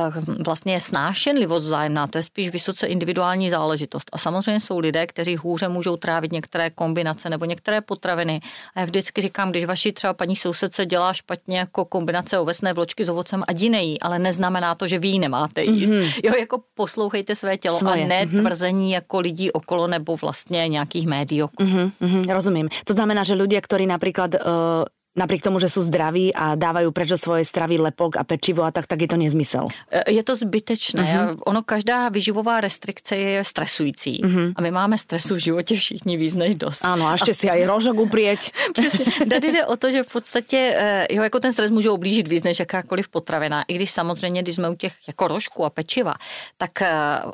vlastně 0.43 0.81
snášenlivost 0.81 1.65
vzájemná, 1.65 2.07
to 2.07 2.17
je 2.17 2.23
spíš 2.23 2.49
vysoce 2.49 2.87
individuální 2.87 3.49
záležitost. 3.49 4.09
A 4.13 4.17
samozřejmě 4.17 4.59
jsou 4.59 4.79
lidé, 4.79 5.07
kteří 5.07 5.35
hůře 5.35 5.67
můžou 5.67 5.97
trávit 5.97 6.31
některé 6.31 6.69
kombinace 6.69 7.29
nebo 7.29 7.45
některé 7.45 7.81
potraviny. 7.81 8.41
A 8.75 8.79
já 8.79 8.85
vždycky 8.85 9.21
říkám, 9.21 9.49
když 9.51 9.65
vaši 9.65 9.91
třeba 9.91 10.13
paní 10.13 10.35
sousedce 10.35 10.85
dělá 10.85 11.13
špatně 11.13 11.57
jako 11.57 11.85
kombinace 11.85 12.39
ovesné 12.39 12.73
vločky 12.73 13.05
s 13.05 13.09
ovocem, 13.09 13.43
a 13.47 13.51
jiný, 13.51 14.01
ale 14.01 14.19
neznamená 14.19 14.75
to, 14.75 14.87
že 14.87 14.99
vy 14.99 15.07
ji 15.07 15.19
nemáte 15.19 15.63
jíst. 15.63 15.89
Mm-hmm. 15.89 16.19
Jo, 16.23 16.31
jako 16.39 16.63
poslouchejte 16.73 17.35
své 17.35 17.57
tělo 17.57 17.79
Svoje. 17.79 18.03
a 18.03 18.07
ne 18.07 18.25
mm-hmm. 18.25 18.39
tvrzení 18.39 18.91
jako 18.91 19.19
lidí 19.19 19.51
okolo 19.51 19.87
nebo 19.87 20.15
vlastně 20.15 20.67
nějakých 20.67 21.07
médií. 21.07 21.41
Mm-hmm, 21.43 21.91
mm-hmm, 22.01 22.33
rozumím. 22.33 22.67
To 22.87 22.93
znamená, 22.95 23.27
že 23.27 23.35
ľudia, 23.35 23.59
ktorí 23.59 23.83
napríklad 23.83 24.39
uh, 24.39 24.87
napriek 25.13 25.45
tomu, 25.45 25.61
že 25.61 25.69
sú 25.69 25.85
zdraví 25.85 26.33
a 26.33 26.57
dávajú 26.57 26.89
preč 26.89 27.13
svoje 27.21 27.45
stravy 27.45 27.77
lepok 27.77 28.17
a 28.17 28.25
pečivo 28.25 28.65
a 28.65 28.73
tak, 28.73 28.89
tak 28.89 28.97
je 29.05 29.09
to 29.09 29.17
nezmysel. 29.17 29.69
Je 30.09 30.23
to 30.25 30.33
zbytečné. 30.33 31.05
Uh-huh. 31.05 31.45
Ono, 31.45 31.61
každá 31.61 32.09
vyživová 32.09 32.61
restrikce 32.61 33.15
je 33.15 33.43
stresující. 33.43 34.21
Uh-huh. 34.25 34.53
A 34.55 34.59
my 34.61 34.71
máme 34.71 34.97
stresu 34.97 35.35
v 35.35 35.53
životě 35.53 35.75
všichni 35.75 36.17
víc 36.17 36.33
než 36.33 36.55
dost. 36.55 36.85
Ano, 36.85 37.07
a 37.07 37.11
ještě 37.11 37.33
si 37.33 37.49
aj 37.49 37.65
rožok 37.65 37.97
uprieť. 37.97 38.51
Přesně. 38.73 39.05
Tady 39.29 39.51
jde 39.51 39.65
o 39.65 39.77
to, 39.77 39.91
že 39.91 40.03
v 40.03 40.11
podstatě 40.11 40.57
e, 40.57 41.07
jo, 41.15 41.23
jako 41.23 41.39
ten 41.39 41.51
stres 41.51 41.71
může 41.71 41.89
oblížit 41.89 42.27
víc 42.27 42.43
než 42.43 42.59
jakákoliv 42.59 43.07
potravina. 43.07 43.63
I 43.67 43.73
když 43.73 43.91
samozřejmě, 43.91 44.41
když 44.41 44.55
jsme 44.55 44.69
u 44.69 44.75
těch 44.75 44.93
jako 45.07 45.27
rožku 45.27 45.65
a 45.65 45.69
pečiva, 45.69 46.13
tak 46.57 46.81
e, 46.81 46.89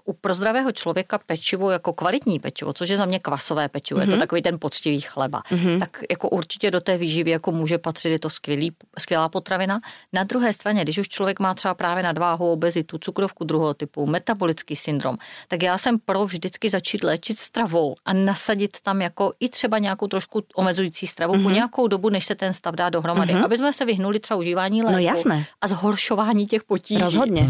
u 0.05 0.13
pro 0.13 0.33
zdravého 0.33 0.71
člověka 0.71 1.17
pečivo 1.17 1.71
jako 1.71 1.93
kvalitní 1.93 2.39
pečivo, 2.39 2.73
což 2.73 2.89
je 2.89 2.97
za 2.97 3.05
mě 3.05 3.19
kvasové 3.19 3.69
pečivo, 3.69 3.99
uh-huh. 3.99 4.09
je 4.09 4.15
to 4.15 4.19
takový 4.19 4.41
ten 4.41 4.59
poctivý 4.59 5.01
chleba, 5.01 5.41
uh-huh. 5.51 5.79
tak 5.79 6.03
jako 6.11 6.29
určitě 6.29 6.71
do 6.71 6.81
té 6.81 6.97
výživy 6.97 7.31
jako 7.31 7.51
může 7.51 7.68
patřit, 7.77 8.09
je 8.09 8.19
to 8.19 8.29
skvělý, 8.29 8.71
skvělá 8.99 9.29
potravina. 9.29 9.79
Na 10.13 10.23
druhé 10.23 10.53
straně, 10.53 10.83
když 10.83 10.97
už 10.97 11.09
člověk 11.09 11.39
má 11.39 11.53
třeba 11.53 11.73
právě 11.73 12.03
nadváhu, 12.03 12.51
obezitu, 12.51 12.97
cukrovku 12.97 13.43
druhého 13.43 13.73
typu, 13.73 14.05
metabolický 14.05 14.75
syndrom, 14.75 15.17
tak 15.47 15.63
já 15.63 15.77
jsem 15.77 15.99
pro 15.99 16.25
vždycky 16.25 16.69
začít 16.69 17.03
léčit 17.03 17.39
stravou 17.39 17.95
a 18.05 18.13
nasadit 18.13 18.77
tam 18.81 19.01
jako 19.01 19.33
i 19.39 19.49
třeba 19.49 19.77
nějakou 19.77 20.07
trošku 20.07 20.43
omezující 20.55 21.07
stravu 21.07 21.33
mm-hmm. 21.33 21.43
po 21.43 21.49
mhm. 21.49 21.53
nějakou 21.53 21.87
dobu, 21.87 22.09
než 22.09 22.25
se 22.25 22.35
ten 22.35 22.53
stav 22.53 22.75
dá 22.75 22.89
dohromady, 22.89 23.33
mm-hmm. 23.33 23.45
aby 23.45 23.57
jsme 23.57 23.73
se 23.73 23.85
vyhnuli 23.85 24.19
třeba 24.19 24.37
užívání 24.37 24.83
léku 24.83 24.93
no, 24.93 24.99
jasné. 24.99 25.45
a 25.61 25.67
zhoršování 25.67 26.47
těch 26.47 26.63
potíží. 26.63 27.01
Rozhodně. 27.01 27.47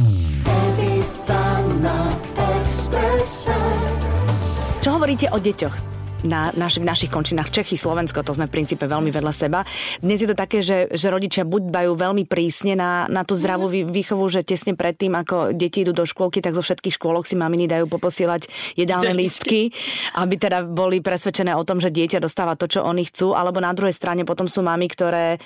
Čo 4.80 4.95
hovoríte 4.95 5.27
o 5.30 5.38
deťoch? 5.39 5.99
Na 6.24 6.51
naš, 6.56 6.80
v 6.80 6.86
našich 6.86 7.12
končinách 7.12 7.51
Čechy, 7.51 7.80
Slovensko, 7.80 8.24
to 8.24 8.36
sme 8.36 8.48
v 8.48 8.54
princípe 8.60 8.86
veľmi 8.86 9.12
vedľa 9.12 9.33
seba. 9.33 9.63
Dnes 10.04 10.19
je 10.19 10.27
to 10.27 10.36
také, 10.36 10.60
že, 10.60 10.92
že 10.92 11.07
rodičia 11.07 11.48
buď 11.48 11.71
dajú 11.71 11.92
veľmi 11.95 12.24
prísne 12.27 12.75
na, 12.75 13.07
na 13.07 13.24
tú 13.24 13.39
zdravú 13.39 13.71
výchovu, 13.71 14.25
že 14.27 14.44
tesne 14.44 14.75
predtým, 14.75 15.16
ako 15.16 15.56
deti 15.56 15.83
idú 15.83 15.95
do 15.95 16.04
škôlky, 16.04 16.44
tak 16.44 16.56
zo 16.56 16.63
všetkých 16.63 16.95
škôlok 17.00 17.24
si 17.24 17.39
maminy 17.39 17.71
dajú 17.71 17.88
poposielať 17.88 18.75
jedálne 18.75 19.16
lístky, 19.16 19.71
aby 20.19 20.36
teda 20.36 20.68
boli 20.68 21.00
presvedčené 21.00 21.56
o 21.56 21.63
tom, 21.63 21.80
že 21.80 21.94
dieťa 21.94 22.19
dostáva 22.19 22.60
to, 22.60 22.68
čo 22.68 22.83
oni 22.83 23.07
chcú, 23.07 23.36
alebo 23.36 23.63
na 23.63 23.72
druhej 23.72 23.95
strane 23.95 24.27
potom 24.27 24.48
sú 24.48 24.60
mami, 24.63 24.88
ktoré 24.92 25.39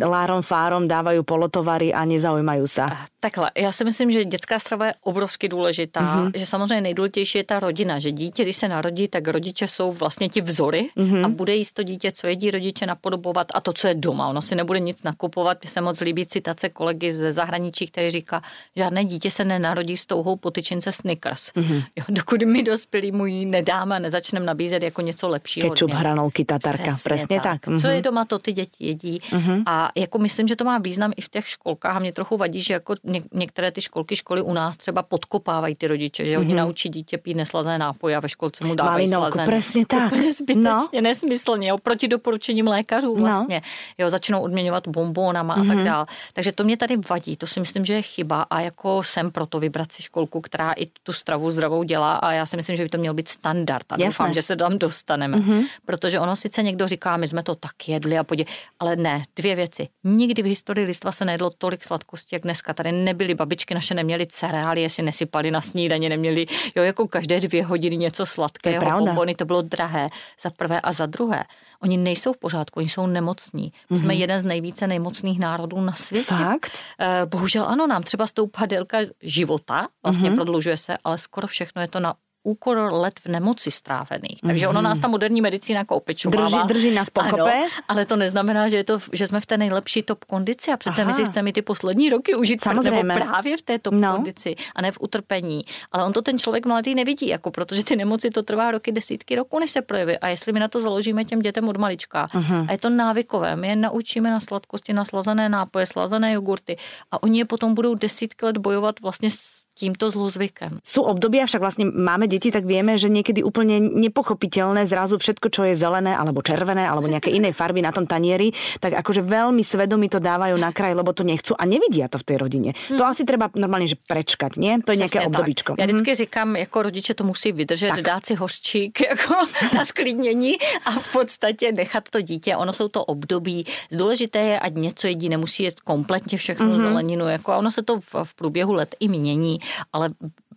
lárom 0.00 0.42
fárom 0.42 0.86
dávajú 0.86 1.26
polotovary 1.26 1.90
a 1.90 2.06
nezaujímajú 2.06 2.66
sa. 2.68 3.10
Takhle, 3.24 3.50
já 3.56 3.72
si 3.72 3.84
myslím, 3.84 4.10
že 4.10 4.24
dětská 4.24 4.58
strava 4.58 4.86
je 4.86 4.94
obrovsky 5.00 5.48
důležitá, 5.48 6.00
mm-hmm. 6.00 6.30
že 6.34 6.46
samozřejmě 6.46 6.80
nejdůležitější 6.80 7.38
je 7.38 7.44
ta 7.44 7.58
rodina, 7.58 7.98
že 7.98 8.12
dítě, 8.12 8.42
když 8.42 8.56
se 8.56 8.68
narodí, 8.68 9.08
tak 9.08 9.28
rodiče 9.28 9.68
jsou 9.68 9.92
vlastně 10.04 10.28
ti 10.28 10.40
vzory 10.40 10.88
mm-hmm. 10.96 11.24
a 11.24 11.28
bude 11.28 11.54
jíst 11.54 11.72
to 11.72 11.82
dítě, 11.82 12.12
co 12.12 12.26
jedí 12.26 12.50
rodiče, 12.50 12.86
napodobovat 12.86 13.46
a 13.54 13.60
to, 13.60 13.72
co 13.72 13.88
je 13.88 13.94
doma. 13.94 14.28
Ono 14.28 14.42
si 14.42 14.54
nebude 14.54 14.80
nic 14.80 15.02
nakupovat. 15.02 15.58
Mně 15.62 15.70
se 15.70 15.80
moc 15.80 16.00
líbí 16.00 16.26
citace 16.26 16.68
kolegy 16.68 17.14
ze 17.14 17.32
zahraničí, 17.32 17.86
který 17.86 18.10
říká, 18.10 18.42
žádné 18.76 19.04
dítě 19.04 19.30
se 19.30 19.44
nenarodí 19.44 19.96
s 19.96 20.06
touhou 20.06 20.36
potyčince 20.36 20.92
Snickers. 20.92 21.52
Mm-hmm. 21.56 21.84
Jo, 21.96 22.04
dokud 22.08 22.42
my 22.42 22.62
dospělí 22.62 23.12
mu 23.12 23.26
ji 23.26 23.44
nedáme 23.44 23.96
a 23.96 23.98
nezačneme 23.98 24.46
nabízet 24.46 24.82
jako 24.82 25.00
něco 25.00 25.28
lepšího. 25.28 25.70
Kečup, 25.70 25.90
hranolky, 25.90 26.44
tatarka, 26.44 26.82
přesně, 26.82 27.14
přesně 27.14 27.40
tak. 27.40 27.60
tak. 27.60 27.66
Mm-hmm. 27.66 27.80
Co 27.80 27.86
je 27.88 28.02
doma, 28.02 28.24
to 28.24 28.38
ty 28.38 28.52
děti 28.52 28.86
jedí. 28.86 29.18
Mm-hmm. 29.18 29.62
A 29.66 29.90
jako 29.96 30.18
myslím, 30.18 30.48
že 30.48 30.56
to 30.56 30.64
má 30.64 30.78
význam 30.78 31.12
i 31.16 31.20
v 31.20 31.28
těch 31.28 31.48
školkách 31.48 31.96
a 31.96 31.98
mě 31.98 32.12
trochu 32.12 32.36
vadí, 32.36 32.60
že 32.60 32.74
jako 32.74 32.94
některé 33.32 33.70
ty 33.70 33.80
školky, 33.80 34.16
školy 34.16 34.42
u 34.42 34.52
nás 34.52 34.76
třeba 34.76 35.02
podkopávají 35.02 35.74
ty 35.74 35.86
rodiče, 35.86 36.24
že 36.24 36.38
oni 36.38 36.52
mm-hmm. 36.52 36.56
naučí 36.56 36.88
dítě 36.88 37.18
pít 37.18 37.34
neslazené 37.34 37.78
nápoje 37.78 38.16
a 38.16 38.20
ve 38.20 38.28
školce 38.28 38.66
mu 38.66 38.74
dávají 38.74 39.08
slazené. 39.08 39.46
Přesně 39.46 39.86
tak. 39.98 40.12
Úplně 40.12 40.32
zbytečně, 40.32 41.00
no. 41.00 41.00
nesmyslně, 41.00 41.68
jo, 41.68 41.78
proti 41.78 42.08
doporučením 42.08 42.66
lékařů 42.66 43.16
no. 43.16 43.22
vlastně. 43.22 43.62
No. 43.64 44.04
Jo, 44.04 44.10
začnou 44.10 44.40
odměňovat 44.40 44.88
bombónama 44.88 45.56
mm-hmm. 45.56 45.64
a 45.64 45.66
tak 45.66 45.76
mhm. 45.76 45.84
dál. 45.84 46.06
Takže 46.32 46.52
to 46.52 46.64
mě 46.64 46.76
tady 46.76 46.96
vadí, 47.10 47.36
to 47.36 47.46
si 47.46 47.60
myslím, 47.60 47.84
že 47.84 47.94
je 47.94 48.02
chyba 48.02 48.42
a 48.42 48.60
jako 48.60 49.02
jsem 49.02 49.30
proto 49.30 49.58
vybrat 49.58 49.92
si 49.92 50.02
školku, 50.02 50.40
která 50.40 50.72
i 50.72 50.86
tu 51.02 51.12
stravu 51.12 51.50
zdravou 51.50 51.82
dělá 51.82 52.14
a 52.16 52.32
já 52.32 52.46
si 52.46 52.56
myslím, 52.56 52.76
že 52.76 52.82
by 52.82 52.88
to 52.88 52.98
měl 52.98 53.14
být 53.14 53.28
standard 53.28 53.92
a 53.92 53.94
Jasné. 53.94 54.06
doufám, 54.06 54.34
že 54.34 54.42
se 54.42 54.56
tam 54.56 54.78
dostaneme. 54.78 55.36
Mm-hmm. 55.36 55.66
Protože 55.86 56.20
ono 56.20 56.36
sice 56.36 56.62
někdo 56.62 56.88
říká, 56.88 57.16
my 57.16 57.28
jsme 57.28 57.42
to 57.42 57.54
tak 57.54 57.88
jedli 57.88 58.18
a 58.18 58.24
podě, 58.24 58.44
ale 58.80 58.96
ne, 58.96 59.22
dvě 59.36 59.56
věci. 59.56 59.88
Nikdy 60.04 60.42
v 60.42 60.46
historii 60.46 60.86
listva 60.86 61.12
se 61.12 61.24
nejedlo 61.24 61.50
tolik 61.58 61.84
sladkostí, 61.84 62.28
jak 62.32 62.42
dneska. 62.42 62.74
Tady 62.74 62.92
nebyly 62.92 63.34
babičky 63.34 63.74
naše 63.74 63.94
neměly 63.94 64.26
cereálie, 64.26 64.90
si 64.90 65.02
nesypali 65.02 65.50
na 65.50 65.60
snídaně, 65.60 66.08
neměli, 66.08 66.46
jo, 66.76 66.82
jako 66.82 67.08
každé 67.08 67.40
dvě 67.40 67.64
hodiny 67.64 67.96
něco 67.96 68.26
sladkého, 68.26 68.84
to 68.84 69.04
bombony, 69.04 69.34
to 69.34 69.44
bylo 69.44 69.62
drahé, 69.84 70.08
za 70.40 70.50
prvé 70.50 70.80
a 70.80 70.92
za 70.92 71.06
druhé. 71.06 71.44
Oni 71.82 71.96
nejsou 71.96 72.32
v 72.32 72.38
pořádku, 72.38 72.80
oni 72.80 72.88
jsou 72.88 73.06
nemocní. 73.06 73.62
My 73.62 73.96
mm-hmm. 73.96 74.00
jsme 74.00 74.12
mhm. 74.12 74.20
jeden 74.20 74.40
z 74.40 74.44
nejvíce 74.44 74.86
nemocných 74.86 75.38
národů 75.38 75.80
na 75.80 75.92
světě. 75.92 76.34
Fakt? 76.34 76.72
Eh, 77.00 77.26
bohužel 77.26 77.64
ano, 77.64 77.86
nám 77.86 78.02
třeba 78.02 78.26
stoupá 78.26 78.66
délka 78.66 78.98
života, 79.22 79.88
vlastně 80.02 80.30
mm-hmm. 80.30 80.34
prodlužuje 80.34 80.76
se, 80.76 80.94
ale 81.04 81.18
skoro 81.18 81.46
všechno 81.46 81.82
je 81.82 81.88
to 81.88 82.00
na 82.00 82.14
úkor 82.44 82.78
let 82.92 83.20
v 83.24 83.28
nemoci 83.28 83.70
strávených. 83.70 84.40
Takže 84.46 84.68
ono 84.68 84.82
nás 84.82 85.00
ta 85.00 85.08
moderní 85.08 85.40
medicína 85.40 85.78
jako. 85.78 86.02
Drží, 86.26 86.58
drží 86.66 86.90
nás 86.90 87.10
pokope. 87.10 87.52
Ano, 87.52 87.68
ale 87.88 88.06
to 88.06 88.16
neznamená, 88.16 88.68
že, 88.68 88.76
je 88.76 88.84
to, 88.84 88.98
že 89.12 89.26
jsme 89.26 89.40
v 89.40 89.46
té 89.46 89.56
nejlepší 89.56 90.02
top 90.02 90.24
kondici 90.24 90.72
a 90.72 90.76
přece 90.76 91.02
Aha. 91.02 91.10
my 91.10 91.16
si 91.16 91.24
chceme 91.24 91.52
ty 91.52 91.62
poslední 91.62 92.10
roky 92.10 92.34
užít 92.34 92.60
Samozřejmě. 92.60 93.02
nebo 93.02 93.24
právě 93.24 93.56
v 93.56 93.62
té 93.62 93.78
top 93.78 93.94
no. 93.94 94.12
kondici 94.12 94.56
a 94.74 94.82
ne 94.82 94.92
v 94.92 94.98
utrpení. 95.00 95.64
Ale 95.92 96.04
on 96.04 96.12
to 96.12 96.22
ten 96.22 96.38
člověk 96.38 96.66
mladý 96.66 96.94
nevidí, 96.94 97.28
jako 97.28 97.50
protože 97.50 97.84
ty 97.84 97.96
nemoci 97.96 98.30
to 98.30 98.42
trvá 98.42 98.70
roky, 98.70 98.92
desítky 98.92 99.36
roků, 99.36 99.58
než 99.58 99.70
se 99.70 99.82
projeví. 99.82 100.18
A 100.18 100.28
jestli 100.28 100.52
my 100.52 100.60
na 100.60 100.68
to 100.68 100.80
založíme 100.80 101.24
těm 101.24 101.40
dětem 101.40 101.68
od 101.68 101.76
malička, 101.76 102.26
uh-huh. 102.26 102.66
a 102.68 102.72
je 102.72 102.78
to 102.78 102.90
návykové, 102.90 103.56
my 103.56 103.68
je 103.68 103.76
naučíme 103.76 104.30
na 104.30 104.40
sladkosti, 104.40 104.92
na 104.92 105.04
slazené 105.04 105.48
nápoje, 105.48 105.86
slazené 105.86 106.32
jogurty 106.32 106.76
a 107.10 107.22
oni 107.22 107.38
je 107.38 107.44
potom 107.44 107.74
budou 107.74 107.94
desítky 107.94 108.46
let 108.46 108.58
bojovat 108.58 109.00
vlastně 109.00 109.30
s 109.30 109.53
tímto 109.74 110.06
zlozvykem. 110.06 110.78
Sú 110.86 111.02
obdobia, 111.02 111.50
však 111.50 111.62
vlastne 111.62 111.84
máme 111.90 112.30
deti, 112.30 112.54
tak 112.54 112.62
vieme, 112.62 112.94
že 112.94 113.10
niekedy 113.10 113.42
úplne 113.42 113.82
nepochopiteľné 113.82 114.86
zrazu 114.86 115.18
všetko, 115.18 115.46
čo 115.50 115.66
je 115.66 115.74
zelené 115.74 116.14
alebo 116.14 116.46
červené 116.46 116.86
alebo 116.86 117.10
nejaké 117.10 117.34
iné 117.34 117.50
farby 117.58 117.82
na 117.82 117.90
tom 117.90 118.06
tanieri, 118.06 118.54
tak 118.78 118.94
akože 118.94 119.26
veľmi 119.26 119.66
svedomí 119.66 120.06
to 120.06 120.22
dávajú 120.22 120.54
na 120.54 120.70
kraj, 120.70 120.94
lebo 120.94 121.10
to 121.10 121.26
nechcú 121.26 121.58
a 121.58 121.66
nevidia 121.66 122.06
to 122.06 122.22
v 122.22 122.26
tej 122.26 122.36
rodine. 122.38 122.70
Hmm. 122.86 122.98
To 122.98 123.04
asi 123.04 123.26
treba 123.26 123.50
normálne, 123.58 123.90
že 123.90 123.98
prečkať, 123.98 124.56
nie? 124.62 124.78
To 124.86 124.94
je 124.94 125.02
Přesně 125.02 125.20
nejaké 125.20 125.26
obdobíčko. 125.26 125.74
Já 125.78 125.86
vždycky 125.86 126.10
hmm. 126.10 126.16
říkám, 126.16 126.56
jako 126.56 126.82
rodiče 126.82 127.14
to 127.14 127.24
musí 127.24 127.52
vydržet, 127.52 127.90
tak. 127.90 128.00
dát 128.00 128.26
si 128.26 128.34
hořčík 128.34 129.00
jako 129.10 129.34
na 129.74 129.84
sklidnění 129.84 130.54
a 130.84 130.90
v 130.90 131.12
podstatě 131.12 131.72
nechat 131.72 132.08
to 132.08 132.20
dítě. 132.20 132.56
Ono 132.56 132.72
jsou 132.72 132.88
to 132.88 133.04
období. 133.04 133.66
Důležité 133.92 134.38
je, 134.38 134.58
ať 134.60 134.74
něco 134.74 135.06
jedí, 135.06 135.28
nemusí 135.28 135.62
jet 135.62 135.80
kompletně 135.80 136.38
všechno 136.38 136.66
mm-hmm. 136.66 136.80
zeleninu. 136.80 137.28
Jako, 137.28 137.52
a 137.52 137.56
ono 137.56 137.70
se 137.70 137.82
to 137.82 138.00
v, 138.00 138.14
v 138.24 138.34
průběhu 138.34 138.72
let 138.72 138.94
i 139.00 139.08
mění 139.08 139.58
ale 139.92 140.10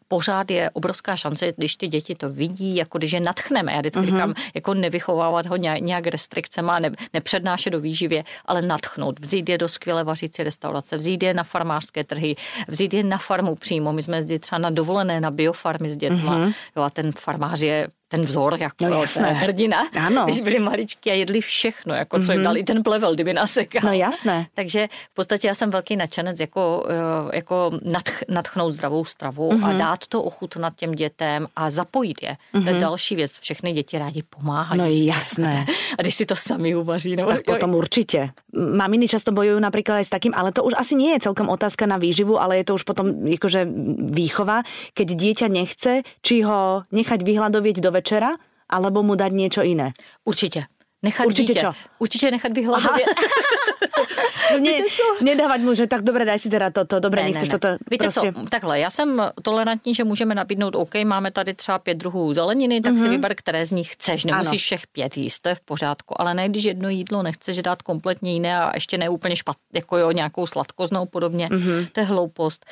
pořád 0.08 0.52
je 0.52 0.70
obrovská 0.70 1.16
šance, 1.16 1.54
když 1.58 1.76
ty 1.76 1.88
děti 1.88 2.16
to 2.16 2.30
vidí, 2.30 2.76
jako 2.76 2.98
když 2.98 3.12
je 3.12 3.20
natchneme. 3.20 3.72
Já 3.74 3.80
vždycky 3.80 4.00
mm-hmm. 4.00 4.06
říkám, 4.06 4.34
jako 4.56 4.74
nevychovávat 4.74 5.46
ho 5.46 5.56
nějak, 5.56 6.08
restrikcema, 6.08 6.80
ne, 6.80 6.92
nepřednášet 7.14 7.70
do 7.70 7.80
výživě, 7.80 8.24
ale 8.46 8.62
natchnout, 8.62 9.20
vzít 9.20 9.50
je 9.50 9.58
do 9.58 9.68
skvělé 9.68 10.04
vařící 10.04 10.44
restaurace, 10.44 10.98
vzít 10.98 11.24
je 11.24 11.34
na 11.34 11.44
farmářské 11.44 12.04
trhy, 12.04 12.36
vzít 12.68 12.94
je 12.94 13.04
na 13.04 13.18
farmu 13.18 13.56
přímo. 13.56 13.94
My 13.94 14.04
jsme 14.04 14.18
jezdili 14.18 14.40
třeba 14.40 14.60
na 14.60 14.70
dovolené 14.70 15.22
na 15.22 15.32
biofarmy 15.32 15.92
s 15.92 15.98
dětma. 15.98 16.38
Mm-hmm. 16.38 16.54
Jo, 16.76 16.84
a 16.84 16.90
ten 16.90 17.12
farmář 17.12 17.62
je 17.62 17.88
ten 18.08 18.22
vzor, 18.22 18.58
jako 18.60 18.88
no, 18.88 19.02
jasné. 19.02 19.34
hrdina, 19.34 19.88
ano. 20.06 20.26
když 20.26 20.40
byli 20.40 20.60
maličky 20.60 21.12
a 21.12 21.14
jedli 21.14 21.42
všechno, 21.42 21.94
jako 21.94 22.20
co 22.20 22.24
mm-hmm. 22.24 22.32
jim 22.32 22.44
dali 22.44 22.64
ten 22.64 22.84
plevel, 22.84 23.14
kdyby 23.14 23.34
nasekal. 23.34 23.82
No 23.86 23.92
jasné. 23.92 24.48
Takže 24.54 24.88
v 25.12 25.16
podstatě 25.16 25.48
já 25.48 25.56
jsem 25.56 25.72
velký 25.72 25.96
nadšenec 25.96 26.40
jako, 26.40 26.86
eh, 26.90 27.38
jako 27.38 27.72
nadch, 27.84 28.24
nadchnout 28.30 28.74
zdravou 28.74 29.06
stravu 29.06 29.50
mm-hmm. 29.52 29.66
a 29.66 29.74
dát 29.74 30.08
to 30.08 30.24
ochutnat 30.24 30.76
těm 30.76 30.92
dětem 30.92 31.48
a 31.56 31.70
zapojit 31.70 32.24
je. 32.24 32.30
Mm-hmm. 32.30 32.64
To 32.64 32.70
je 32.70 32.74
mhm. 32.74 32.82
další 32.82 33.16
věc. 33.16 33.32
Všechny 33.40 33.72
děti 33.72 33.98
rádi 33.98 34.24
pomáhají. 34.30 34.82
No 34.82 34.86
jasné. 35.14 35.66
A 35.98 36.02
když 36.02 36.16
si 36.16 36.26
to 36.26 36.36
sami 36.36 36.76
uvaří. 36.76 37.16
No, 37.16 37.28
tak 37.28 37.44
potom 37.46 37.76
určitě. 37.76 38.30
Maminy 38.58 39.06
často 39.06 39.30
bojujú 39.30 39.62
napríklad 39.62 40.02
aj 40.02 40.06
s 40.10 40.14
takým, 40.18 40.34
ale 40.34 40.50
to 40.50 40.66
už 40.66 40.74
asi 40.82 40.98
nie 40.98 41.14
je 41.14 41.30
celkom 41.30 41.46
otázka 41.46 41.86
na 41.86 42.02
výživu, 42.02 42.42
ale 42.42 42.58
je 42.58 42.66
to 42.66 42.74
už 42.74 42.84
potom 42.90 43.14
jakože 43.28 43.70
výchova, 44.10 44.66
keď 44.98 45.08
dieťa 45.14 45.48
nechce, 45.52 46.02
či 46.26 46.42
ho 46.42 46.82
nechať 46.90 47.22
vyhľadovieť 47.22 47.78
do 47.84 47.94
večera, 47.98 48.38
alebo 48.70 49.01
mu 49.01 49.18
dať 49.18 49.32
niečo 49.34 49.62
iné? 49.66 49.98
Určite. 50.24 50.70
Nechat 51.04 51.25
Určite 51.25 51.54
dítě. 51.54 51.60
čo? 51.60 51.74
Určite 52.00 52.32
nechat 52.32 52.51
vyhľadovieť. 52.58 53.06
ne, 54.62 54.82
nedávať 55.22 55.60
mu, 55.62 55.72
že 55.77 55.86
tak 55.86 56.01
dobre, 56.01 56.25
daj 56.25 56.39
si 56.39 56.50
teda 56.50 56.74
toto, 56.74 56.98
dobre, 57.00 57.22
ne, 57.22 57.30
nechceš 57.30 57.50
ne, 57.50 57.54
ne. 57.54 57.60
toto. 57.60 57.70
Víte 57.92 58.04
prostě... 58.10 58.34
co, 58.34 58.46
takhle, 58.50 58.80
já 58.80 58.89
jsem 58.89 59.22
tolerantní, 59.42 59.96
že 59.96 60.04
můžeme 60.04 60.36
nabídnout, 60.36 60.75
OK, 60.75 60.96
máme 61.06 61.32
tady 61.32 61.54
třeba 61.54 61.80
pět 61.80 61.98
druhů 61.98 62.34
zeleniny, 62.34 62.82
tak 62.82 62.94
mm-hmm. 62.94 62.98
si 62.98 63.04
mhm. 63.04 63.12
vyber, 63.12 63.36
které 63.36 63.66
z 63.66 63.72
nich 63.72 63.94
chceš, 63.94 64.25
nemusíš 64.25 64.48
ano. 64.50 64.58
všech 64.58 64.88
pět 64.88 65.18
jíst, 65.18 65.39
to 65.39 65.50
je 65.50 65.56
v 65.56 65.62
pořádku, 65.62 66.22
ale 66.22 66.34
ne, 66.34 66.50
když 66.50 66.63
jedno 66.63 66.89
jídlo 66.89 67.24
nechceš 67.24 67.62
dát 67.62 67.82
kompletně 67.82 68.34
jiné 68.34 68.60
a 68.60 68.72
ještě 68.74 68.98
ne 68.98 69.10
úplně 69.10 69.36
špat, 69.36 69.58
jako 69.74 69.98
jo, 69.98 70.12
nějakou 70.12 70.46
sladkoznou 70.46 71.06
podobně, 71.06 71.48
mm-hmm. 71.48 71.88
to 71.92 72.00
je 72.00 72.06
hloupost. 72.06 72.66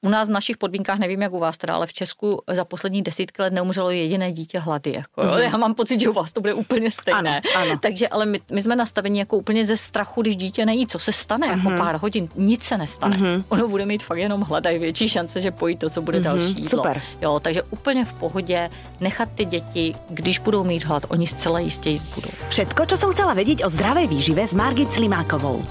U 0.00 0.08
nás 0.08 0.28
v 0.28 0.32
našich 0.32 0.56
podmínkách, 0.56 0.98
nevím 0.98 1.22
jak 1.22 1.32
u 1.32 1.38
vás 1.38 1.56
teda, 1.56 1.74
ale 1.74 1.86
v 1.86 1.92
Česku 1.92 2.42
za 2.52 2.64
poslední 2.64 3.02
desítky 3.02 3.42
let 3.42 3.52
neumřelo 3.52 3.90
jediné 3.90 4.32
dítě 4.32 4.58
hlady. 4.58 4.92
Jako, 4.92 5.20
mm-hmm. 5.20 5.38
Já 5.38 5.56
mám 5.56 5.74
pocit, 5.74 6.00
že 6.00 6.08
u 6.08 6.12
vás 6.12 6.32
to 6.32 6.40
bude 6.40 6.54
úplně 6.54 6.90
stejné. 6.90 7.40
Ano, 7.40 7.40
ano. 7.54 7.78
Takže 7.80 8.08
ale 8.08 8.26
my, 8.26 8.40
my 8.52 8.62
jsme 8.62 8.76
nastaveni 8.76 9.18
jako 9.18 9.36
úplně 9.36 9.66
ze 9.66 9.76
strachu, 9.76 10.22
když 10.22 10.36
dítě 10.36 10.66
nejí, 10.66 10.86
co 10.86 10.98
se 10.98 11.12
stane 11.12 11.46
mm-hmm. 11.46 11.56
jako 11.56 11.68
mhm. 11.70 11.78
pár 11.78 11.96
hodin, 11.96 12.28
nic 12.36 12.64
se 12.64 12.78
nestane. 12.78 13.16
Mm-hmm. 13.16 13.44
Ono 13.48 13.68
bude 13.68 13.86
mít 13.86 14.02
fakt 14.02 14.18
jenom 14.18 14.40
hlad 14.40 14.66
a 14.66 14.78
větší 14.78 15.08
šance, 15.08 15.40
že 15.40 15.50
pojí 15.50 15.76
to, 15.76 15.90
co 15.90 16.02
bude 16.02 16.18
mm-hmm. 16.18 16.22
další 16.22 16.48
jídlo. 16.48 16.68
Super. 16.68 17.02
Jo, 17.22 17.40
takže 17.40 17.62
úplně 17.62 18.04
v 18.04 18.12
pohodě 18.12 18.70
nechat 19.00 19.28
ty 19.34 19.44
děti, 19.44 19.94
když 20.08 20.38
budou 20.38 20.64
mít 20.64 20.84
hlad, 20.84 21.02
oni 21.08 21.26
zcela 21.26 21.58
jistě 21.58 21.90
jíst 21.90 22.14
budou. 22.14 22.30
Všetko, 22.48 22.86
čo 22.86 22.96
som 22.96 23.10
chcela 23.10 23.34
vedieť 23.34 23.66
o 23.66 23.68
zdravej 23.68 24.06
výžive 24.06 24.46
s 24.46 24.54
Margit 24.54 24.92
Slimákovou. 24.92 25.62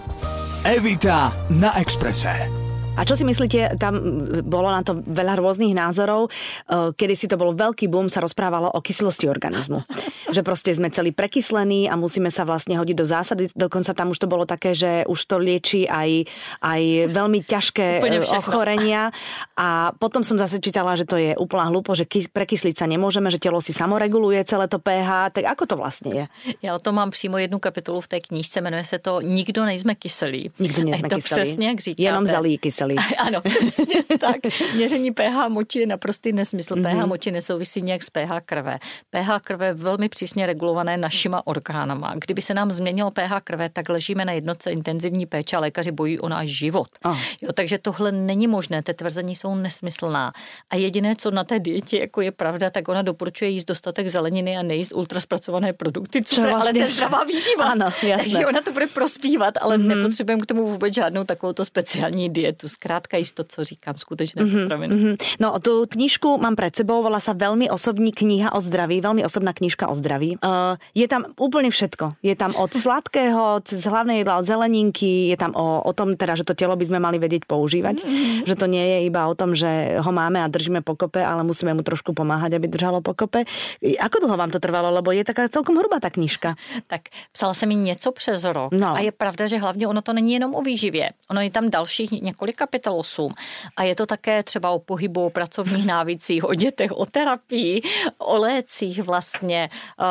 Evita 0.63 1.31
na 1.49 1.75
Exprese. 1.79 2.62
A 2.93 3.09
čo 3.09 3.17
si 3.17 3.25
myslíte, 3.25 3.81
tam 3.81 3.97
bolo 4.45 4.69
na 4.69 4.85
to 4.85 5.01
veľa 5.01 5.41
rôznych 5.41 5.73
názorov, 5.73 6.29
e, 6.29 6.93
kedy 6.93 7.13
si 7.17 7.25
to 7.25 7.41
bol 7.41 7.57
veľký 7.57 7.89
boom, 7.89 8.05
sa 8.05 8.21
rozprávalo 8.21 8.69
o 8.69 8.79
kyslosti 8.85 9.25
organizmu. 9.25 9.81
že 10.33 10.45
proste 10.45 10.69
sme 10.73 10.93
celý 10.93 11.09
prekyslení 11.09 11.89
a 11.89 11.97
musíme 11.97 12.29
sa 12.29 12.45
vlastne 12.45 12.77
hodiť 12.77 12.95
do 12.97 13.05
zásady. 13.05 13.43
Dokonca 13.57 13.97
tam 13.97 14.13
už 14.13 14.21
to 14.21 14.27
bolo 14.29 14.45
také, 14.45 14.77
že 14.77 15.05
už 15.09 15.19
to 15.25 15.41
lieči 15.41 15.89
aj, 15.89 16.29
aj 16.61 16.81
veľmi 17.09 17.41
ťažké 17.41 17.87
e, 18.05 18.21
ochorenia. 18.29 19.09
A 19.57 19.97
potom 19.97 20.21
som 20.21 20.37
zase 20.37 20.61
čítala, 20.61 20.93
že 20.93 21.09
to 21.09 21.17
je 21.17 21.33
úplná 21.33 21.73
hlúpo, 21.73 21.97
že 21.97 22.05
prekysliť 22.05 22.77
sa 22.77 22.85
nemôžeme, 22.85 23.33
že 23.33 23.41
telo 23.41 23.57
si 23.57 23.73
samoreguluje 23.73 24.37
celé 24.45 24.69
to 24.69 24.77
pH. 24.77 25.33
Tak 25.33 25.43
ako 25.49 25.63
to 25.65 25.75
vlastne 25.81 26.09
je? 26.13 26.25
Já 26.61 26.77
o 26.77 26.79
tom 26.79 26.95
mám 26.95 27.09
přímo 27.09 27.41
jednu 27.41 27.57
kapitolu 27.59 28.01
v 28.01 28.07
té 28.07 28.17
knížce, 28.19 28.61
jmenuje 28.61 28.85
se 28.85 28.99
to 28.99 29.21
Nikdo 29.21 29.65
nejsme 29.65 29.95
kyselí. 29.95 30.51
Nikdo 30.59 30.83
nejsme 30.83 31.09
kyselí. 31.09 31.21
to 31.21 31.25
přesně, 31.25 31.67
jak 31.67 31.79
říkáte. 31.79 32.03
Jenom 32.03 32.25
zalí 32.25 32.57
kyselí 32.57 32.82
kyselý. 32.83 32.95
ano, 33.17 33.41
tak. 34.19 34.35
Měření 34.75 35.11
pH 35.11 35.47
moči 35.47 35.79
je 35.79 35.87
naprostý 35.87 36.33
nesmysl. 36.33 36.75
Mm-hmm. 36.75 37.03
pH 37.03 37.07
moči 37.07 37.31
nesouvisí 37.31 37.81
nějak 37.81 38.03
s 38.03 38.09
pH 38.09 38.31
krve. 38.45 38.77
pH 39.09 39.41
krve 39.41 39.65
je 39.65 39.73
velmi 39.73 40.09
přísně 40.09 40.45
regulované 40.45 40.97
našima 40.97 41.47
orgánama. 41.47 42.13
Kdyby 42.15 42.41
se 42.41 42.53
nám 42.53 42.71
změnilo 42.71 43.11
pH 43.11 43.41
krve, 43.43 43.69
tak 43.69 43.89
ležíme 43.89 44.25
na 44.25 44.31
jednotce 44.31 44.71
intenzivní 44.71 45.25
péče 45.25 45.57
a 45.57 45.59
lékaři 45.59 45.91
bojí 45.91 46.19
o 46.19 46.29
náš 46.29 46.49
život. 46.49 46.87
Oh. 47.05 47.17
Jo, 47.41 47.49
takže 47.53 47.77
tohle 47.77 48.11
není 48.11 48.47
možné, 48.47 48.83
ty 48.83 48.93
tvrzení 48.93 49.35
jsou 49.35 49.55
nesmyslná. 49.55 50.33
A 50.69 50.75
jediné, 50.75 51.15
co 51.17 51.31
na 51.31 51.43
té 51.43 51.59
dietě 51.59 51.97
jako 51.97 52.21
je 52.21 52.31
pravda, 52.31 52.69
tak 52.69 52.87
ona 52.87 53.01
doporučuje 53.01 53.49
jíst 53.49 53.65
dostatek 53.65 54.07
zeleniny 54.07 54.57
a 54.57 54.61
nejíst 54.61 54.91
ultraspracované 54.95 55.73
produkty, 55.73 56.23
co 56.23 56.41
vlastně... 56.41 56.55
ale 56.55 56.73
to 56.73 56.79
je 56.79 56.89
zdravá 56.89 57.23
výživa. 57.23 57.63
Ano, 57.63 57.85
jasné. 57.85 58.17
Takže 58.17 58.47
ona 58.47 58.61
to 58.61 58.71
bude 58.71 58.87
prospívat, 58.87 59.53
ale 59.61 59.77
mm-hmm. 59.77 59.95
nepotřebujeme 59.95 60.41
k 60.41 60.45
tomu 60.45 60.67
vůbec 60.67 60.93
žádnou 60.93 61.23
takovou 61.23 61.53
speciální 61.63 62.29
dietu 62.29 62.67
zkrátka 62.73 63.21
isto, 63.21 63.45
co 63.45 63.63
říkám, 63.63 63.95
skutečné 63.97 64.41
mm-hmm, 64.41 64.61
potraviny. 64.63 64.93
Mm-hmm. 64.95 65.15
No, 65.39 65.59
tu 65.61 65.85
knižku 65.85 66.41
mám 66.41 66.57
pred 66.57 66.73
sebou, 66.73 67.05
volá 67.05 67.21
sa 67.21 67.37
Veľmi 67.43 67.67
osobní 67.67 68.15
kniha 68.15 68.55
o 68.55 68.59
zdraví, 68.63 69.03
veľmi 69.03 69.19
osobná 69.25 69.51
knižka 69.51 69.91
o 69.91 69.93
zdraví. 69.97 70.39
Uh, 70.39 70.79
je 70.95 71.03
tam 71.11 71.27
úplne 71.35 71.67
všetko. 71.67 72.23
Je 72.23 72.31
tam 72.39 72.55
od 72.55 72.71
sladkého, 72.71 73.59
z 73.67 73.83
hlavnej 73.83 74.23
jedla, 74.23 74.39
od 74.39 74.47
zeleninky, 74.47 75.27
je 75.27 75.35
tam 75.35 75.51
o, 75.51 75.83
o 75.83 75.91
tom 75.91 76.15
teda, 76.15 76.39
že 76.39 76.47
to 76.47 76.55
telo 76.55 76.79
by 76.79 76.87
sme 76.87 77.03
mali 77.03 77.19
vedieť 77.19 77.43
používať, 77.43 78.05
mm-hmm. 78.05 78.47
že 78.47 78.55
to 78.55 78.65
nie 78.71 78.79
je 78.79 78.97
iba 79.11 79.27
o 79.27 79.35
tom, 79.35 79.57
že 79.59 79.99
ho 79.99 80.11
máme 80.15 80.39
a 80.39 80.47
držíme 80.47 80.79
pokope, 80.87 81.19
ale 81.19 81.43
musíme 81.43 81.75
mu 81.75 81.83
trošku 81.83 82.15
pomáhať, 82.15 82.55
aby 82.55 82.71
držalo 82.71 83.03
pokope. 83.03 83.43
Ako 83.83 84.23
dlho 84.23 84.39
vám 84.39 84.55
to 84.55 84.63
trvalo, 84.63 84.87
lebo 84.93 85.11
je 85.11 85.27
taká 85.27 85.51
celkom 85.51 85.75
hrubá 85.75 85.99
ta 85.99 86.07
knižka. 86.07 86.55
Tak 86.87 87.11
psala 87.35 87.53
jsem 87.53 87.69
mi 87.69 87.75
něco 87.75 88.11
přes 88.11 88.43
rok 88.43 88.71
no. 88.71 88.95
a 88.95 88.99
je 88.99 89.11
pravda, 89.11 89.47
že 89.47 89.57
hlavně 89.57 89.87
ono 89.87 90.01
to 90.01 90.13
není 90.13 90.33
jenom 90.33 90.55
o 90.55 90.61
výživě. 90.61 91.09
Ono 91.29 91.41
je 91.41 91.51
tam 91.51 91.69
dalších 91.69 92.11
několik 92.11 92.61
kapitol 92.63 92.99
8. 92.99 93.27
A 93.75 93.83
je 93.83 93.95
to 93.95 94.05
také 94.05 94.43
třeba 94.43 94.71
o 94.71 94.79
pohybu, 94.79 95.25
o 95.25 95.29
pracovních 95.29 95.85
návycích, 95.85 96.43
o 96.43 96.53
dětech, 96.53 96.91
o 96.91 97.05
terapii, 97.05 97.81
o 98.17 98.37
lécích 98.37 99.03
vlastně, 99.03 99.69
eh, 99.69 100.05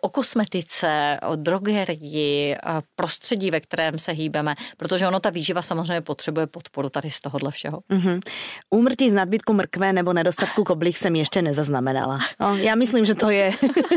o 0.00 0.08
kosmetice, 0.08 1.18
o 1.22 1.36
drogerii, 1.36 2.56
prostředí, 2.96 3.50
ve 3.50 3.60
kterém 3.60 3.98
se 3.98 4.12
hýbeme, 4.12 4.54
protože 4.76 5.06
ono 5.06 5.20
ta 5.20 5.30
výživa 5.30 5.62
samozřejmě 5.62 6.00
potřebuje 6.00 6.46
podporu 6.46 6.88
tady 6.88 7.10
z 7.10 7.20
tohohle 7.20 7.50
všeho. 7.50 7.78
Mm-hmm. 7.90 8.20
Úmrtí 8.70 9.10
z 9.10 9.12
nadbytku 9.12 9.52
mrkve 9.52 9.92
nebo 9.92 10.12
nedostatku 10.12 10.64
koblih 10.64 10.98
jsem 10.98 11.16
ještě 11.16 11.42
nezaznamenala. 11.42 12.18
No, 12.40 12.56
já 12.56 12.74
myslím, 12.74 13.04
že 13.04 13.14
to 13.14 13.30
je, 13.30 13.52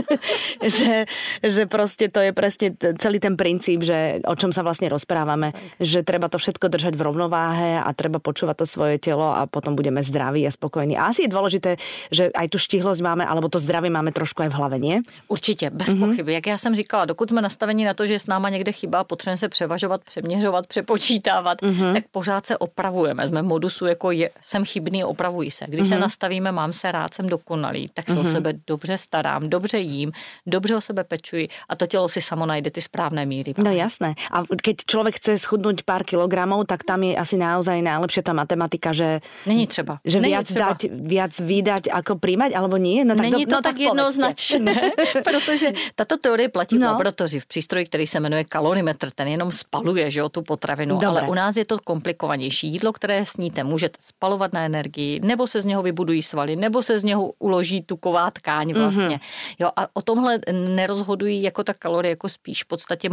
že, 0.63 1.05
že 1.43 1.65
prostě 1.65 2.09
to 2.09 2.19
je 2.19 2.31
presne 2.33 2.69
celý 2.99 3.19
ten 3.19 3.37
princíp, 3.37 3.83
že 3.83 4.19
o 4.27 4.35
čom 4.35 4.51
sa 4.51 4.61
vlastne 4.61 4.91
rozprávame, 4.91 5.55
že 5.79 6.03
treba 6.03 6.27
to 6.27 6.37
všetko 6.37 6.67
držať 6.67 6.93
v 6.95 7.01
rovnováhe 7.01 7.79
a 7.79 7.89
treba 7.95 8.19
počúvať 8.19 8.55
to 8.61 8.65
svoje 8.67 8.99
telo 8.99 9.31
a 9.31 9.47
potom 9.47 9.75
budeme 9.75 10.03
zdraví 10.03 10.43
a 10.43 10.51
spokojní. 10.51 10.99
A 10.99 11.09
asi 11.09 11.25
je 11.25 11.33
dôležité, 11.33 11.79
že 12.11 12.29
aj 12.35 12.51
tu 12.51 12.57
štihlosť 12.59 13.01
máme, 13.01 13.23
alebo 13.23 13.47
to 13.47 13.57
zdravie 13.57 13.89
máme 13.89 14.11
trošku 14.11 14.43
aj 14.43 14.49
v 14.51 14.57
hlave, 14.59 14.77
nie? 14.79 15.01
Určitě, 15.27 15.69
bez 15.69 15.87
mm-hmm. 15.87 16.09
pochyby. 16.09 16.33
Jak 16.33 16.47
já 16.47 16.57
jsem 16.57 16.75
říkala, 16.75 17.05
dokud 17.05 17.29
jsme 17.29 17.41
nastaveni 17.41 17.85
na 17.85 17.93
to, 17.93 18.05
že 18.05 18.19
s 18.19 18.27
náma 18.27 18.49
někde 18.49 18.71
chyba, 18.71 19.03
potřebujeme 19.03 19.37
se 19.37 19.49
převažovat, 19.49 20.03
přeměřovat, 20.03 20.67
přepočítávat, 20.67 21.61
mm-hmm. 21.61 21.93
tak 21.93 22.03
pořád 22.11 22.45
se 22.45 22.57
opravujeme. 22.57 23.27
Jsme 23.27 23.41
modusu 23.41 23.85
jako 23.85 24.11
je, 24.11 24.29
jsem 24.41 24.65
chybný, 24.65 25.03
opravuji 25.03 25.51
se. 25.51 25.65
Když 25.67 25.81
mm-hmm. 25.81 25.89
se 25.89 25.95
mhm. 25.95 26.01
nastavíme, 26.01 26.51
mám 26.51 26.73
se 26.73 26.91
rád, 26.91 27.13
jsem 27.13 27.29
dokonalý, 27.29 27.89
tak 27.93 28.07
se 28.07 28.13
mm-hmm. 28.13 28.19
o 28.19 28.23
mhm. 28.23 28.31
sebe 28.31 28.53
dobře 28.67 28.97
starám, 28.97 29.49
dobře 29.49 29.79
jím, 29.79 30.11
dobře 30.47 30.75
o 30.75 30.81
sebe 30.81 31.03
pečuji 31.03 31.47
a 31.69 31.75
to 31.75 31.85
tělo 31.87 32.09
si 32.09 32.21
samo 32.21 32.45
najde 32.45 32.71
ty 32.71 32.81
správné 32.81 33.25
míry. 33.25 33.53
No 33.57 33.71
jasné. 33.71 34.13
A 34.31 34.43
keď 34.61 34.75
člověk 34.85 35.15
chce 35.15 35.39
schudnout 35.39 35.83
pár 35.83 36.03
kilogramů, 36.03 36.63
tak 36.63 36.83
tam 36.83 37.03
je 37.03 37.17
asi 37.17 37.37
naozaj 37.37 37.81
najlepšia 37.85 38.25
ta 38.25 38.33
matematika, 38.33 38.89
že... 38.89 39.21
Není 39.45 39.67
třeba. 39.67 40.01
Že 40.01 40.17
Není 40.19 40.33
viac 40.33 40.47
třeba. 40.47 40.65
dať, 40.65 40.79
viac 40.89 41.33
vydať, 41.39 41.83
ako 41.93 42.17
príjmať, 42.17 42.57
alebo 42.57 42.81
nie? 42.81 43.05
No, 43.05 43.13
tak 43.13 43.29
Není 43.29 43.45
to, 43.45 43.49
to 43.49 43.55
no, 43.55 43.61
tak 43.61 43.77
jednoznačné, 43.77 44.75
protože 45.27 45.67
tato 45.95 46.17
teorie 46.17 46.49
platí 46.49 46.81
no. 46.81 46.87
v 46.87 46.91
laboratoři 46.91 47.39
v 47.39 47.45
přístroji, 47.45 47.85
který 47.85 48.07
se 48.07 48.19
jmenuje 48.19 48.43
kalorimetr, 48.43 49.11
ten 49.13 49.27
jenom 49.27 49.51
spaluje 49.51 50.15
že 50.15 50.19
jo, 50.19 50.29
tu 50.29 50.41
potravinu, 50.41 50.95
Dobre. 50.95 51.07
ale 51.07 51.29
u 51.29 51.33
nás 51.33 51.57
je 51.57 51.65
to 51.65 51.77
komplikovanější. 51.83 52.67
Jídlo, 52.67 52.93
které 52.93 53.25
sníte, 53.25 53.63
můžete 53.63 53.99
spalovat 54.01 54.53
na 54.53 54.63
energii, 54.63 55.19
nebo 55.19 55.47
se 55.47 55.61
z 55.61 55.65
něho 55.65 55.83
vybudují 55.83 56.23
svaly, 56.23 56.55
nebo 56.55 56.83
se 56.83 56.99
z 56.99 57.03
něho 57.03 57.31
uloží 57.39 57.83
tuková 57.83 58.31
tkáň 58.31 58.71
mhm. 58.71 58.81
vlastně. 58.81 59.17
Mm-hmm. 59.17 59.55
Jo, 59.59 59.69
a 59.75 59.87
o 59.93 60.01
tomhle 60.01 60.39
nerozhodují 60.51 61.43
jako 61.43 61.63
ta 61.63 61.73
kalorie, 61.73 62.09
jako 62.09 62.29
spíš 62.29 62.63
v 62.63 62.67
podstatě 62.67 63.09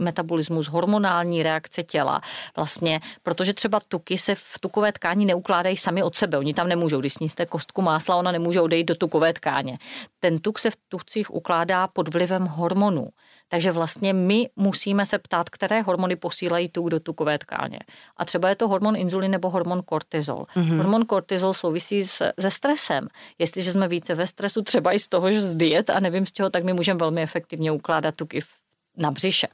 metabolismus, 0.00 0.68
hormonální 0.68 1.42
reakce 1.42 1.82
těla. 1.82 2.20
Vlastně, 2.56 3.00
protože 3.22 3.52
třeba 3.52 3.80
tuky 3.88 4.18
se 4.18 4.34
v 4.34 4.58
tukové 4.60 4.92
tkání 4.92 5.26
neukládají 5.26 5.76
sami 5.76 6.02
od 6.02 6.16
sebe. 6.16 6.38
Oni 6.38 6.54
tam 6.54 6.68
nemůžou, 6.68 7.00
když 7.00 7.12
sníste 7.12 7.46
kostku 7.46 7.82
másla, 7.82 8.16
ona 8.16 8.32
nemůže 8.32 8.60
odejít 8.60 8.84
do 8.84 8.94
tukové 8.94 9.32
tkáně. 9.32 9.78
Ten 10.20 10.38
tuk 10.38 10.58
se 10.58 10.70
v 10.70 10.76
tukcích 10.88 11.34
ukládá 11.34 11.86
pod 11.86 12.14
vlivem 12.14 12.46
hormonů. 12.46 13.08
Takže 13.48 13.72
vlastně 13.72 14.12
my 14.12 14.48
musíme 14.56 15.06
se 15.06 15.18
ptát, 15.18 15.50
které 15.50 15.82
hormony 15.82 16.16
posílají 16.16 16.68
tuk 16.68 16.90
do 16.90 17.00
tukové 17.00 17.38
tkáně. 17.38 17.78
A 18.16 18.24
třeba 18.24 18.48
je 18.48 18.56
to 18.56 18.68
hormon 18.68 18.96
inzulin 18.96 19.30
nebo 19.30 19.50
hormon 19.50 19.82
kortizol. 19.82 20.44
Mm-hmm. 20.56 20.76
Hormon 20.76 21.04
kortizol 21.04 21.54
souvisí 21.54 22.06
s, 22.06 22.32
se 22.40 22.50
stresem. 22.50 23.08
Jestliže 23.38 23.72
jsme 23.72 23.88
více 23.88 24.14
ve 24.14 24.26
stresu, 24.26 24.62
třeba 24.62 24.92
i 24.92 24.98
z 24.98 25.08
toho, 25.08 25.30
že 25.30 25.40
z 25.40 25.54
diet 25.54 25.90
a 25.90 26.00
nevím 26.00 26.26
z 26.26 26.32
čeho, 26.32 26.50
tak 26.50 26.64
my 26.64 26.72
můžeme 26.72 26.98
velmi 26.98 27.22
efektivně 27.22 27.72
ukládat 27.72 28.16
tuky 28.16 28.40
v 28.40 28.63
na 28.96 29.10
břiše. 29.10 29.48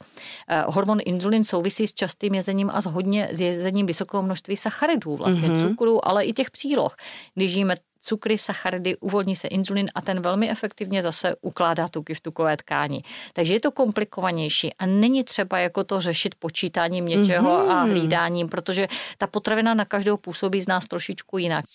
Eh, 0.47 0.63
hormon 0.67 0.99
inzulin 1.05 1.43
souvisí 1.43 1.87
s 1.87 1.93
častým 1.93 2.33
jezením 2.33 2.69
a 2.73 2.81
s 2.81 2.85
hodně 2.85 3.29
s 3.31 3.41
jezením 3.41 3.85
vysokého 3.85 4.23
množství 4.23 4.57
sacharidů, 4.57 5.15
vlastně 5.15 5.49
mm-hmm. 5.49 5.69
cukru, 5.69 6.07
ale 6.07 6.25
i 6.25 6.33
těch 6.33 6.51
příloh. 6.51 6.95
Když 7.35 7.51
žijeme 7.51 7.75
cukry, 8.01 8.37
sacharidy, 8.37 8.97
uvolní 8.97 9.35
se 9.35 9.47
inzulin 9.47 9.87
a 9.95 10.01
ten 10.01 10.21
velmi 10.21 10.49
efektivně 10.49 11.01
zase 11.01 11.35
ukládá 11.41 11.87
tuky 11.87 12.13
v 12.13 12.21
tukové 12.21 12.57
tkáni. 12.57 13.03
Takže 13.33 13.53
je 13.53 13.59
to 13.59 13.71
komplikovanější 13.71 14.73
a 14.73 14.85
není 14.85 15.23
třeba 15.23 15.59
jako 15.59 15.83
to 15.83 16.01
řešit 16.01 16.35
počítáním 16.35 17.05
něčeho 17.05 17.49
mm-hmm. 17.49 17.71
a 17.71 17.81
hlídáním, 17.81 18.49
protože 18.49 18.87
ta 19.17 19.27
potravina 19.27 19.73
na 19.73 19.85
každou 19.85 20.17
působí 20.17 20.61
z 20.61 20.67
nás 20.67 20.87
trošičku 20.87 21.37
jinak. 21.37 21.65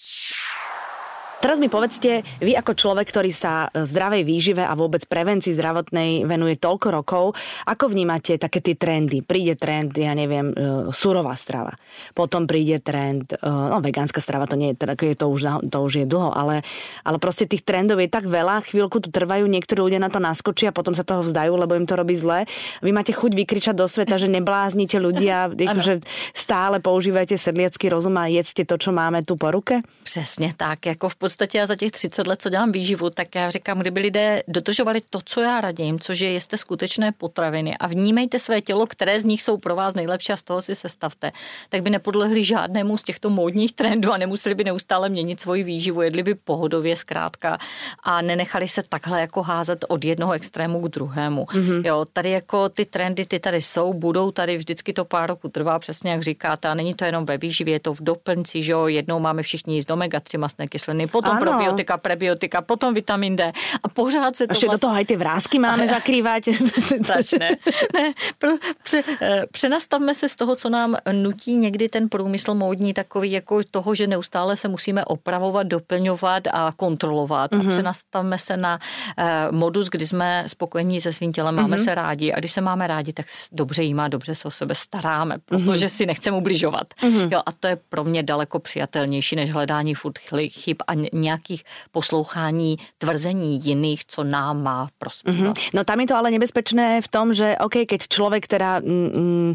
Teraz 1.36 1.60
mi 1.60 1.68
povedzte, 1.68 2.24
vy 2.40 2.56
ako 2.56 2.72
človek, 2.72 3.12
ktorý 3.12 3.28
sa 3.28 3.68
e, 3.68 3.84
zdravej 3.84 4.24
výžive 4.24 4.64
a 4.64 4.72
vôbec 4.72 5.04
prevencii 5.04 5.52
zdravotnej 5.52 6.24
venuje 6.24 6.56
toľko 6.56 6.88
rokov, 6.88 7.24
ako 7.68 7.92
vnímate 7.92 8.40
také 8.40 8.64
tie 8.64 8.72
trendy? 8.72 9.20
Príde 9.20 9.52
trend, 9.60 9.92
ja 10.00 10.16
neviem, 10.16 10.56
e, 10.56 10.88
surová 10.96 11.36
strava. 11.36 11.76
Potom 12.16 12.48
príde 12.48 12.80
trend, 12.80 13.36
e, 13.36 13.44
no 13.44 13.84
vegánska 13.84 14.24
strava, 14.24 14.48
to 14.48 14.56
nie 14.56 14.72
je, 14.72 14.80
teda, 14.80 14.96
to 14.96 15.28
už, 15.28 15.68
to 15.68 15.78
už 15.84 15.92
je 16.00 16.06
dlho, 16.08 16.32
ale, 16.32 16.64
ale 17.04 17.20
proste 17.20 17.44
tých 17.44 17.68
trendov 17.68 18.00
je 18.00 18.08
tak 18.08 18.24
veľa, 18.24 18.64
chvíľku 18.64 19.04
tu 19.04 19.12
trvajú, 19.12 19.44
niektorí 19.44 19.92
ľudia 19.92 20.00
na 20.00 20.08
to 20.08 20.16
naskočia, 20.16 20.72
potom 20.72 20.96
sa 20.96 21.04
toho 21.04 21.20
vzdajú, 21.20 21.52
lebo 21.52 21.76
im 21.76 21.84
to 21.84 22.00
robí 22.00 22.16
zle. 22.16 22.48
Vy 22.80 22.96
máte 22.96 23.12
chuť 23.12 23.36
vykričať 23.36 23.76
do 23.76 23.84
sveta, 23.84 24.16
že 24.16 24.32
nebláznite 24.32 24.96
ľudia, 24.96 25.52
že 25.84 26.00
stále 26.32 26.80
používajte 26.80 27.36
sedliacký 27.36 27.92
rozum 27.92 28.16
a 28.16 28.32
jedzte 28.32 28.64
to, 28.64 28.80
čo 28.80 28.88
máme 28.88 29.20
tu 29.20 29.36
po 29.36 29.52
ruke? 29.52 29.84
Přesně 30.00 30.56
tak, 30.56 30.86
jako 30.86 31.12
v 31.12 31.25
podstatě 31.26 31.58
já 31.58 31.66
za 31.66 31.74
těch 31.74 31.90
30 31.92 32.26
let, 32.26 32.42
co 32.42 32.48
dělám 32.50 32.72
výživu, 32.72 33.10
tak 33.10 33.34
já 33.34 33.50
říkám, 33.50 33.78
kdyby 33.78 34.00
lidé 34.00 34.42
dodržovali 34.48 35.00
to, 35.10 35.20
co 35.24 35.40
já 35.40 35.60
radím, 35.60 36.00
což 36.00 36.20
je 36.20 36.32
jeste 36.32 36.56
skutečné 36.56 37.12
potraviny 37.12 37.76
a 37.78 37.86
vnímejte 37.86 38.38
své 38.38 38.60
tělo, 38.60 38.86
které 38.86 39.20
z 39.20 39.24
nich 39.24 39.42
jsou 39.42 39.56
pro 39.56 39.76
vás 39.76 39.94
nejlepší 39.94 40.32
a 40.32 40.36
z 40.36 40.42
toho 40.42 40.62
si 40.62 40.74
sestavte, 40.74 41.32
tak 41.68 41.82
by 41.82 41.90
nepodlehli 41.90 42.44
žádnému 42.44 42.98
z 42.98 43.02
těchto 43.02 43.30
módních 43.30 43.72
trendů 43.72 44.12
a 44.12 44.16
nemuseli 44.16 44.54
by 44.54 44.64
neustále 44.64 45.08
měnit 45.08 45.40
svoji 45.40 45.62
výživu, 45.62 46.02
jedli 46.02 46.22
by 46.22 46.34
pohodově 46.34 46.96
zkrátka 46.96 47.58
a 48.02 48.22
nenechali 48.22 48.68
se 48.68 48.82
takhle 48.82 49.20
jako 49.20 49.42
házet 49.42 49.84
od 49.88 50.04
jednoho 50.04 50.32
extrému 50.32 50.80
k 50.80 50.88
druhému. 50.88 51.44
Mm-hmm. 51.44 51.86
Jo, 51.86 52.04
tady 52.12 52.30
jako 52.30 52.68
ty 52.68 52.84
trendy, 52.84 53.26
ty 53.26 53.38
tady 53.38 53.62
jsou, 53.62 53.92
budou 53.92 54.30
tady, 54.30 54.56
vždycky 54.56 54.92
to 54.92 55.04
pár 55.04 55.28
roku 55.28 55.48
trvá, 55.48 55.78
přesně 55.78 56.10
jak 56.10 56.22
říkáte, 56.22 56.68
a 56.68 56.74
není 56.74 56.94
to 56.94 57.04
jenom 57.04 57.26
ve 57.26 57.38
výživě, 57.38 57.74
je 57.74 57.80
to 57.80 57.92
v 57.92 58.00
doplňci, 58.00 58.62
že 58.62 58.72
jo, 58.72 58.86
jednou 58.86 59.18
máme 59.18 59.42
všichni 59.42 59.74
jíst 59.74 59.90
omega-3 59.90 60.38
masné 60.38 60.66
kyseliny, 60.68 61.06
potom 61.16 61.32
ano. 61.32 61.40
probiotika, 61.40 61.96
prebiotika, 61.96 62.60
potom 62.60 62.94
vitamin 62.94 63.36
D 63.36 63.52
a 63.82 63.88
pořád 63.88 64.36
se 64.36 64.46
to... 64.46 64.52
Ještě 64.52 64.66
vlastně... 64.66 64.76
do 64.76 64.78
toho 64.78 64.94
aj 64.94 65.04
ty 65.04 65.16
vrázky 65.16 65.58
máme 65.58 65.88
zakrývat. 65.88 66.42
Začne. 67.04 67.48
ne, 67.94 68.12
pro, 68.38 68.50
pře, 68.82 69.02
eh, 69.20 69.46
přenastavme 69.52 70.14
se 70.14 70.28
z 70.28 70.34
toho, 70.34 70.56
co 70.56 70.68
nám 70.68 70.96
nutí 71.12 71.56
někdy 71.56 71.88
ten 71.88 72.08
průmysl 72.08 72.54
módní 72.54 72.94
takový 72.94 73.32
jako 73.32 73.60
toho, 73.70 73.94
že 73.94 74.06
neustále 74.06 74.56
se 74.56 74.68
musíme 74.68 75.04
opravovat, 75.04 75.66
doplňovat 75.66 76.42
a 76.52 76.72
kontrolovat. 76.76 77.50
Mm-hmm. 77.50 77.60
A 77.60 77.62
mhm. 77.62 77.72
přenastavme 77.72 78.38
se 78.38 78.56
na 78.56 78.78
uh, 78.78 79.24
modus, 79.56 79.88
kdy 79.88 80.06
jsme 80.06 80.44
spokojení 80.46 81.00
se 81.00 81.12
svým 81.12 81.32
tělem, 81.32 81.54
máme 81.54 81.76
mm-hmm. 81.76 81.84
se 81.84 81.94
rádi 81.94 82.32
a 82.32 82.38
když 82.38 82.52
se 82.52 82.60
máme 82.60 82.86
rádi, 82.86 83.12
tak 83.12 83.26
dobře 83.52 83.82
jí 83.82 83.94
má, 83.94 84.08
dobře 84.08 84.34
se 84.34 84.48
o 84.48 84.50
sebe 84.50 84.74
staráme, 84.74 85.36
protože 85.44 85.86
mm-hmm. 85.86 85.96
si 85.96 86.06
nechceme 86.06 86.36
ubližovat. 86.36 86.86
Mm-hmm. 87.02 87.28
Jo, 87.32 87.40
a 87.46 87.52
to 87.52 87.66
je 87.66 87.76
pro 87.88 88.04
mě 88.04 88.22
daleko 88.22 88.58
přijatelnější 88.58 89.36
než 89.36 89.52
hledání 89.52 89.94
furt 89.94 90.18
chyb 90.48 90.76
a 90.86 90.94
nějakých 91.12 91.64
poslouchání 91.90 92.76
tvrzení 92.98 93.60
jiných, 93.62 94.04
co 94.06 94.24
nám 94.24 94.62
má 94.62 94.88
prospívat. 94.98 95.56
Mm-hmm. 95.56 95.70
No 95.74 95.84
tam 95.84 96.00
je 96.00 96.06
to 96.06 96.16
ale 96.16 96.30
nebezpečné 96.30 97.00
v 97.02 97.08
tom, 97.08 97.34
že 97.34 97.56
OK, 97.60 97.86
keď 97.86 98.00
člověk 98.08 98.46
teda... 98.46 98.80
Mm, 98.80 99.10
mm, 99.14 99.54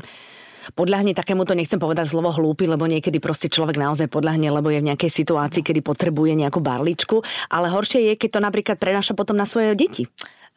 podľahne 0.78 1.18
takémuto, 1.18 1.58
nechcem 1.58 1.82
povedať 1.82 2.14
slovo 2.14 2.30
hlúpy, 2.30 2.70
lebo 2.70 2.86
niekedy 2.86 3.18
proste 3.18 3.50
človek 3.50 3.82
naozaj 3.82 4.06
podľahne, 4.14 4.54
lebo 4.54 4.70
je 4.70 4.78
v 4.78 4.94
nejakej 4.94 5.10
situácii, 5.10 5.66
kedy 5.66 5.82
potrebuje 5.82 6.38
nejakú 6.38 6.62
barličku, 6.62 7.26
ale 7.50 7.74
horšie 7.74 8.14
je, 8.14 8.14
keď 8.14 8.30
to 8.38 8.40
napríklad 8.46 8.78
prenáša 8.78 9.18
potom 9.18 9.34
na 9.34 9.50
svoje 9.50 9.74
deti. 9.74 10.06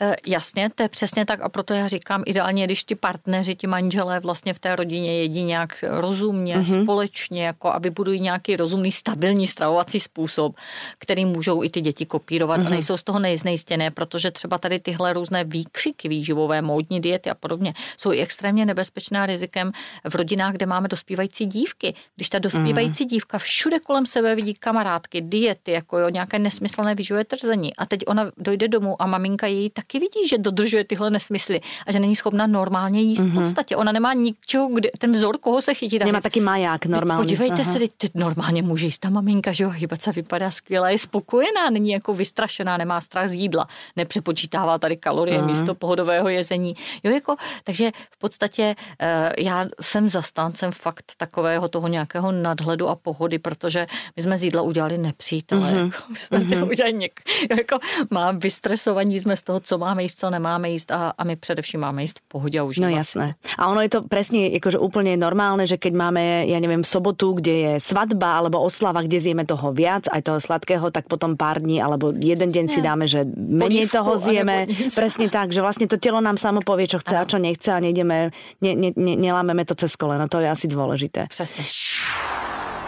E, 0.00 0.16
jasně, 0.26 0.70
to 0.74 0.82
je 0.82 0.88
přesně 0.88 1.24
tak 1.24 1.40
a 1.40 1.48
proto 1.48 1.74
já 1.74 1.88
říkám 1.88 2.22
ideálně, 2.26 2.64
když 2.64 2.84
ti 2.84 2.94
partneři, 2.94 3.54
ti 3.54 3.66
manželé 3.66 4.20
vlastně 4.20 4.54
v 4.54 4.58
té 4.58 4.76
rodině 4.76 5.18
jedí 5.18 5.42
nějak 5.42 5.84
rozumně, 5.88 6.56
mm-hmm. 6.56 6.82
společně, 6.82 7.46
jako 7.46 7.72
a 7.72 7.78
vybudují 7.78 8.20
nějaký 8.20 8.56
rozumný, 8.56 8.92
stabilní 8.92 9.46
stravovací 9.46 10.00
způsob, 10.00 10.56
který 10.98 11.24
můžou 11.24 11.62
i 11.62 11.70
ty 11.70 11.80
děti 11.80 12.06
kopírovat 12.06 12.58
mm-hmm. 12.58 12.62
a 12.62 12.64
mhm. 12.64 12.72
nejsou 12.72 12.96
z 12.96 13.02
toho 13.02 13.18
nejznejistěné, 13.18 13.90
protože 13.90 14.30
třeba 14.30 14.58
tady 14.58 14.78
tyhle 14.78 15.12
různé 15.12 15.44
výkřiky 15.44 16.08
výživové, 16.08 16.62
módní 16.62 17.00
diety 17.00 17.30
a 17.30 17.34
podobně 17.34 17.74
jsou 17.96 18.12
i 18.12 18.20
extrémně 18.20 18.66
nebezpečná 18.66 19.26
rizikem 19.26 19.72
v 20.08 20.14
rodinách, 20.14 20.54
kde 20.54 20.66
máme 20.66 20.88
dospívající 20.88 21.46
dívky. 21.46 21.94
Když 22.16 22.28
ta 22.28 22.38
dospívající 22.38 23.04
mm-hmm. 23.04 23.08
dívka 23.08 23.38
všude 23.38 23.78
kolem 23.80 24.06
sebe 24.06 24.34
vidí 24.34 24.54
kamarádky, 24.54 25.20
diety, 25.20 25.70
jako 25.70 25.98
jo, 25.98 26.08
nějaké 26.08 26.38
nesmyslné 26.38 26.94
výživové 26.94 27.24
trzení 27.24 27.76
a 27.76 27.86
teď 27.86 28.00
ona 28.06 28.30
dojde 28.36 28.68
domů 28.68 29.02
a 29.02 29.06
maminka 29.06 29.46
její 29.46 29.70
tak 29.70 29.83
taky 29.84 29.98
vidí, 29.98 30.28
že 30.28 30.38
dodržuje 30.38 30.84
tyhle 30.84 31.10
nesmysly 31.10 31.60
a 31.86 31.92
že 31.92 32.00
není 32.00 32.16
schopna 32.16 32.46
normálně 32.46 33.00
jíst. 33.00 33.20
Mm-hmm. 33.20 33.30
V 33.30 33.34
mhm. 33.34 33.44
podstatě 33.44 33.76
ona 33.76 33.92
nemá 33.92 34.12
ničeho, 34.12 34.68
kde, 34.68 34.90
ten 34.98 35.12
vzor, 35.12 35.38
koho 35.38 35.62
se 35.62 35.74
chytí. 35.74 35.98
Nemá 35.98 36.20
taky 36.20 36.40
maják 36.40 36.86
normálně. 36.86 37.22
Podívejte 37.22 37.62
Aha. 37.62 37.72
se, 37.72 37.78
ty 37.78 38.10
normálně 38.14 38.62
může 38.62 38.86
jíst 38.86 38.98
ta 38.98 39.10
maminka, 39.10 39.52
že 39.52 39.64
jo, 39.64 39.70
hýbat 39.70 40.02
se 40.02 40.12
vypadá 40.12 40.50
skvěle, 40.50 40.92
je 40.92 40.98
spokojená, 40.98 41.70
není 41.70 41.90
jako 41.90 42.14
vystrašená, 42.14 42.76
nemá 42.76 43.00
strach 43.00 43.28
z 43.28 43.32
jídla, 43.32 43.68
nepřepočítává 43.96 44.78
tady 44.78 44.96
kalorie 44.96 45.38
Aha. 45.38 45.46
místo 45.46 45.74
pohodového 45.74 46.28
jezení. 46.28 46.76
Jo, 47.02 47.12
jako, 47.12 47.36
takže 47.64 47.90
v 48.10 48.18
podstatě 48.18 48.74
uh, 49.02 49.32
já 49.38 49.66
jsem 49.80 50.08
zastáncem 50.08 50.72
fakt 50.72 51.12
takového 51.16 51.68
toho 51.68 51.88
nějakého 51.88 52.32
nadhledu 52.32 52.88
a 52.88 52.94
pohody, 52.94 53.38
protože 53.38 53.86
my 54.16 54.22
jsme 54.22 54.38
z 54.38 54.44
jídla 54.44 54.62
udělali 54.62 54.98
nepřítele. 54.98 55.72
Mm-hmm. 55.72 55.84
Jako, 55.84 56.02
my 56.12 56.18
jsme 56.18 56.38
mm-hmm. 56.38 56.58
si 56.58 56.62
udělali 56.62 56.92
něk, 56.94 57.20
jako 57.56 57.78
mám 58.10 58.38
vystresovaní 58.38 59.20
jsme 59.20 59.36
z 59.36 59.42
toho, 59.42 59.60
co 59.60 59.73
máme 59.78 60.02
jíst, 60.02 60.18
co 60.18 60.30
nemáme 60.30 60.70
jíst 60.70 60.90
a, 60.90 61.12
a 61.18 61.24
my 61.24 61.36
především 61.36 61.80
máme 61.80 62.02
jíst 62.02 62.18
v 62.18 62.22
pohodě 62.28 62.60
a 62.60 62.64
užívat. 62.64 62.90
No 62.90 62.96
jasné. 62.96 63.34
A 63.58 63.68
ono 63.68 63.80
je 63.80 63.88
to 63.88 64.02
presne 64.08 64.50
akože 64.56 64.78
úplne 64.78 65.16
normálne, 65.16 65.66
že 65.66 65.76
keď 65.76 65.92
máme, 65.94 66.22
ja 66.48 66.58
neviem, 66.60 66.82
v 66.82 66.88
sobotu, 66.88 67.38
kde 67.38 67.54
je 67.54 67.72
svadba 67.80 68.38
alebo 68.38 68.62
oslava, 68.62 69.02
kde 69.02 69.20
zjeme 69.20 69.44
toho 69.44 69.72
viac, 69.72 70.08
aj 70.10 70.22
toho 70.22 70.38
sladkého, 70.40 70.90
tak 70.90 71.06
potom 71.06 71.36
pár 71.36 71.60
dní 71.60 71.82
alebo 71.82 72.14
jeden 72.14 72.50
deň 72.50 72.64
si 72.70 72.80
dáme, 72.80 73.04
že 73.04 73.24
menej 73.34 73.90
toho 73.90 74.16
zjeme. 74.16 74.66
Presne 74.92 75.26
tak, 75.28 75.50
že 75.52 75.60
vlastne 75.60 75.86
to 75.90 76.00
telo 76.00 76.20
nám 76.20 76.36
samo 76.40 76.64
povie, 76.64 76.88
čo 76.88 76.98
chce 77.00 77.14
a 77.18 77.24
čo 77.28 77.38
nechce 77.40 77.70
a 77.72 77.78
nejdeme, 77.82 78.30
ne, 78.60 78.72
ne, 78.74 78.90
ne, 78.94 79.14
nelámeme 79.18 79.64
to 79.68 79.74
cez 79.76 79.94
koleno. 79.96 80.26
To 80.30 80.40
je 80.40 80.48
asi 80.48 80.66
dôležité. 80.70 81.28
Presne. 81.30 81.62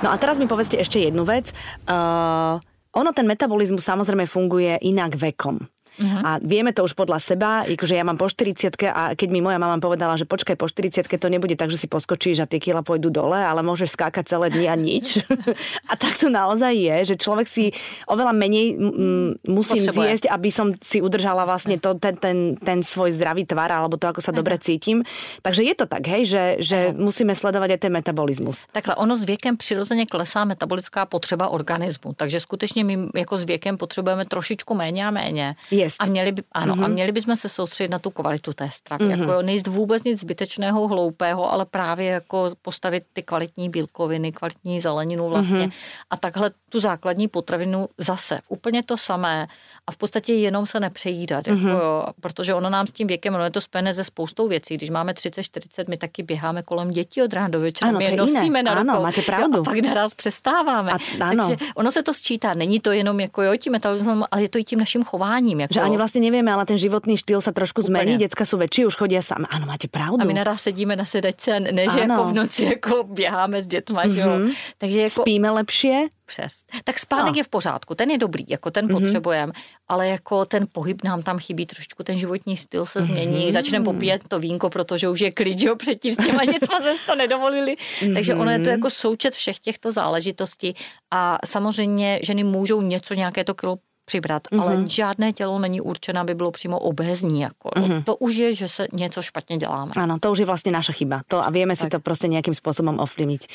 No 0.04 0.12
a 0.12 0.16
teraz 0.20 0.36
mi 0.36 0.44
povedzte 0.44 0.76
ešte 0.76 1.00
jednu 1.00 1.24
vec. 1.24 1.56
Uh, 1.88 2.60
ono, 2.96 3.12
ten 3.12 3.28
metabolizmus 3.28 3.84
samozrejme 3.84 4.24
funguje 4.24 4.80
inak 4.84 5.16
vekom. 5.16 5.60
Uh-huh. 5.96 6.20
A 6.20 6.30
vieme 6.44 6.76
to 6.76 6.84
už 6.84 6.92
podľa 6.92 7.16
seba, 7.16 7.64
akože 7.64 7.96
ja 7.96 8.04
mám 8.04 8.20
po 8.20 8.28
40 8.28 8.68
a 8.92 9.16
keď 9.16 9.28
mi 9.32 9.40
moja 9.40 9.56
mama 9.56 9.80
povedala, 9.80 10.20
že 10.20 10.28
počkaj 10.28 10.56
po 10.60 10.68
40 10.68 11.08
to 11.08 11.28
nebude 11.32 11.56
tak, 11.56 11.72
že 11.72 11.80
si 11.80 11.88
poskočíš 11.88 12.44
a 12.44 12.46
tie 12.46 12.60
kila 12.60 12.84
pôjdu 12.84 13.08
dole, 13.08 13.40
ale 13.40 13.64
môžeš 13.64 13.96
skákať 13.96 14.36
celé 14.36 14.52
dni 14.52 14.66
a 14.68 14.76
nič. 14.76 15.24
a 15.90 15.94
tak 15.96 16.20
to 16.20 16.28
naozaj 16.28 16.76
je, 16.76 16.96
že 17.12 17.14
človek 17.16 17.48
si 17.48 17.72
oveľa 18.04 18.36
menej 18.36 18.76
m- 18.76 19.40
musím 19.48 19.88
Potrebuje. 19.88 20.04
zjesť, 20.04 20.24
aby 20.28 20.50
som 20.52 20.76
si 20.84 21.00
udržala 21.00 21.48
vlastne 21.48 21.80
to, 21.80 21.96
ten, 21.96 22.20
ten, 22.20 22.38
ten 22.60 22.84
svoj 22.84 23.16
zdravý 23.16 23.48
tvar 23.48 23.72
alebo 23.72 23.96
to, 23.96 24.04
ako 24.12 24.20
sa 24.20 24.30
uh-huh. 24.30 24.40
dobre 24.44 24.60
cítim. 24.60 25.00
Takže 25.40 25.64
je 25.64 25.74
to 25.74 25.88
tak, 25.88 26.04
hej, 26.04 26.28
že, 26.28 26.44
že 26.60 26.78
uh-huh. 26.92 27.00
musíme 27.00 27.32
sledovať 27.32 27.78
aj 27.78 27.80
ten 27.88 27.92
metabolismus. 27.92 28.68
Takhle, 28.72 28.94
ono 29.00 29.16
s 29.16 29.24
věkem 29.24 29.56
přirozeně 29.56 30.06
klesá 30.06 30.44
metabolická 30.44 31.06
potřeba 31.06 31.48
organismu, 31.48 32.12
takže 32.12 32.40
skutečně 32.40 32.84
my 32.84 33.08
jako 33.14 33.36
s 33.36 33.44
věkem 33.44 33.76
potřebujeme 33.76 34.24
trošičku 34.24 34.74
méně 34.74 35.06
a 35.06 35.10
méně. 35.10 35.56
Je 35.70 35.85
jíst. 35.86 36.02
A 36.02 36.06
měli, 36.06 36.32
by, 36.32 36.42
ano, 36.52 36.74
mm-hmm. 36.74 36.84
a 36.84 36.86
mhm. 36.86 36.92
měli 36.92 37.12
bychom 37.12 37.36
se 37.36 37.48
soustředit 37.48 37.90
na 37.90 37.98
tu 37.98 38.10
kvalitu 38.10 38.52
té 38.52 38.68
stravy. 38.72 39.04
Mm-hmm. 39.04 39.20
Jako 39.20 39.42
nejíst 39.42 39.66
vůbec 39.66 40.04
nic 40.04 40.20
zbytečného, 40.20 40.88
hloupého, 40.88 41.52
ale 41.52 41.64
právě 41.64 42.06
jako 42.06 42.50
postavit 42.62 43.04
ty 43.12 43.22
kvalitní 43.22 43.70
bílkoviny, 43.70 44.32
kvalitní 44.32 44.80
zeleninu 44.80 45.28
vlastně. 45.28 45.66
Mm-hmm. 45.66 45.72
A 46.10 46.16
takhle 46.16 46.50
tu 46.68 46.80
základní 46.80 47.28
potravinu 47.28 47.88
zase. 47.98 48.40
Úplně 48.48 48.82
to 48.82 48.96
samé. 48.96 49.46
A 49.86 49.92
v 49.92 49.96
podstatě 49.96 50.32
jenom 50.32 50.66
se 50.66 50.80
nepřejídat. 50.80 51.44
Mm-hmm. 51.44 51.56
Jako 51.56 51.66
mhm. 51.66 51.76
jo, 51.76 52.06
protože 52.20 52.54
ono 52.54 52.70
nám 52.70 52.86
s 52.86 52.92
tím 52.92 53.06
věkem, 53.06 53.34
ono 53.34 53.44
je 53.44 53.50
to 53.50 53.60
spojené 53.60 53.94
se 53.94 54.04
spoustou 54.04 54.48
věcí. 54.48 54.76
Když 54.76 54.90
máme 54.90 55.12
30-40, 55.12 55.84
my 55.88 55.96
taky 55.96 56.22
běháme 56.22 56.62
kolem 56.62 56.90
dětí 56.90 57.22
od 57.22 57.32
rána 57.32 57.48
do 57.48 57.60
večera. 57.60 57.88
Ano, 57.88 57.98
my 57.98 58.04
je 58.04 58.16
nosíme 58.16 58.58
jiné. 58.58 58.62
na 58.62 58.74
rukou. 58.74 58.90
Ano, 58.90 59.02
máte 59.02 59.22
pravdu. 59.22 59.56
Jo, 59.56 59.62
a 59.62 59.64
pak 59.64 59.78
naraz 59.78 60.14
přestáváme. 60.14 60.92
A, 60.92 60.98
ano. 61.24 61.48
Takže 61.48 61.66
ono 61.74 61.90
se 61.90 62.02
to 62.02 62.14
sčítá. 62.14 62.54
Není 62.54 62.80
to 62.80 62.92
jenom 62.92 63.20
jako 63.20 63.42
jo, 63.42 63.56
tím 63.56 63.72
metabolismem, 63.72 64.24
ale 64.30 64.42
je 64.42 64.48
to 64.48 64.58
i 64.58 64.64
tím 64.64 64.78
naším 64.78 65.04
chováním. 65.04 65.60
Jako 65.60 65.74
že 65.76 65.84
ani 65.84 65.96
vlastně 65.96 66.20
nevieme, 66.20 66.48
ale 66.52 66.64
ten 66.64 66.80
životní 66.80 67.20
štýl 67.20 67.44
sa 67.44 67.52
trošku 67.52 67.84
Úplně. 67.84 67.86
zmení. 67.86 68.16
Děcka 68.16 68.44
jsou 68.44 68.56
väčší, 68.56 68.88
už 68.88 68.96
chodí 68.96 69.20
sám. 69.20 69.44
Ano, 69.52 69.66
máte 69.68 69.88
pravdu. 69.88 70.20
A 70.20 70.24
my 70.24 70.34
naraz 70.34 70.64
sedíme 70.64 70.96
na 70.96 71.04
sedačce, 71.04 71.60
ne 71.60 71.84
že 71.92 72.00
jako 72.00 72.24
v 72.24 72.32
noci 72.32 72.64
jako 72.64 73.04
běháme 73.04 73.62
s 73.62 73.66
dětma, 73.66 74.04
mm-hmm. 74.04 74.14
že 74.14 74.20
jo. 74.20 74.38
Mhm. 74.38 74.50
Takže 74.78 75.00
jako... 75.00 75.20
Spíme 75.20 75.50
lepšie? 75.50 76.08
Přes. 76.26 76.52
Tak 76.84 76.98
spánek 76.98 77.32
no. 77.34 77.38
je 77.38 77.44
v 77.44 77.48
pořádku, 77.48 77.94
ten 77.94 78.10
je 78.10 78.18
dobrý, 78.18 78.44
jako 78.48 78.70
ten 78.70 78.86
mm-hmm. 78.86 79.00
potřebujeme, 79.00 79.52
ale 79.88 80.08
jako 80.08 80.44
ten 80.44 80.66
pohyb 80.72 81.04
nám 81.04 81.22
tam 81.22 81.38
chybí 81.38 81.66
trošku, 81.66 82.02
ten 82.02 82.18
životní 82.18 82.56
styl 82.56 82.86
se 82.86 83.02
změní, 83.02 83.46
mm-hmm. 83.46 83.52
začneme 83.52 83.84
popíjet 83.84 84.28
to 84.28 84.38
vínko, 84.38 84.70
protože 84.70 85.08
už 85.08 85.20
je 85.20 85.30
klid, 85.30 85.58
že 85.58 85.66
jo, 85.68 85.76
předtím 85.76 86.14
s 86.14 86.16
těma 86.16 86.44
dětma 86.44 86.80
se 86.80 86.94
to 87.06 87.14
nedovolili. 87.14 87.76
Mm-hmm. 87.76 88.14
Takže 88.14 88.34
ono 88.34 88.50
je 88.50 88.58
to 88.58 88.68
jako 88.68 88.90
součet 88.90 89.34
všech 89.34 89.58
těchto 89.58 89.92
záležitostí 89.92 90.74
a 91.10 91.38
samozřejmě 91.46 92.20
ženy 92.22 92.44
můžou 92.44 92.82
něco, 92.82 93.14
nějaké 93.14 93.44
to 93.44 93.54
kilo 93.54 93.78
přibrat, 94.06 94.42
mm-hmm. 94.42 94.62
ale 94.62 94.82
žádné 94.86 95.32
tělo 95.32 95.58
není 95.58 95.80
určené, 95.80 96.20
aby 96.20 96.34
bylo 96.34 96.50
přímo 96.50 96.78
obézní. 96.78 97.40
Jako. 97.40 97.68
Mm-hmm. 97.68 98.04
To 98.04 98.16
už 98.16 98.34
je, 98.34 98.54
že 98.54 98.68
se 98.68 98.86
něco 98.92 99.22
špatně 99.22 99.56
děláme. 99.56 99.92
Ano, 99.96 100.18
to 100.18 100.32
už 100.32 100.38
je 100.38 100.46
vlastně 100.46 100.72
naša 100.72 100.92
chyba. 100.92 101.20
To 101.28 101.44
a 101.46 101.50
vieme 101.50 101.76
tak. 101.76 101.84
si 101.84 101.88
to 101.88 102.00
prostě 102.00 102.28
nějakým 102.28 102.54
způsobem 102.54 102.98
ovlivniť. 103.00 103.46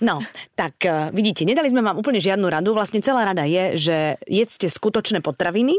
No, 0.00 0.20
tak 0.54 0.72
uh, 0.84 0.90
vidíte, 1.14 1.44
nedali 1.44 1.70
jsme 1.70 1.82
vám 1.82 1.98
úplně 1.98 2.20
žádnou 2.20 2.48
radu. 2.48 2.74
Vlastně 2.74 3.02
celá 3.02 3.24
rada 3.24 3.44
je, 3.44 3.78
že 3.78 4.16
jedzte 4.28 4.70
skutočné 4.70 5.20
potraviny, 5.20 5.72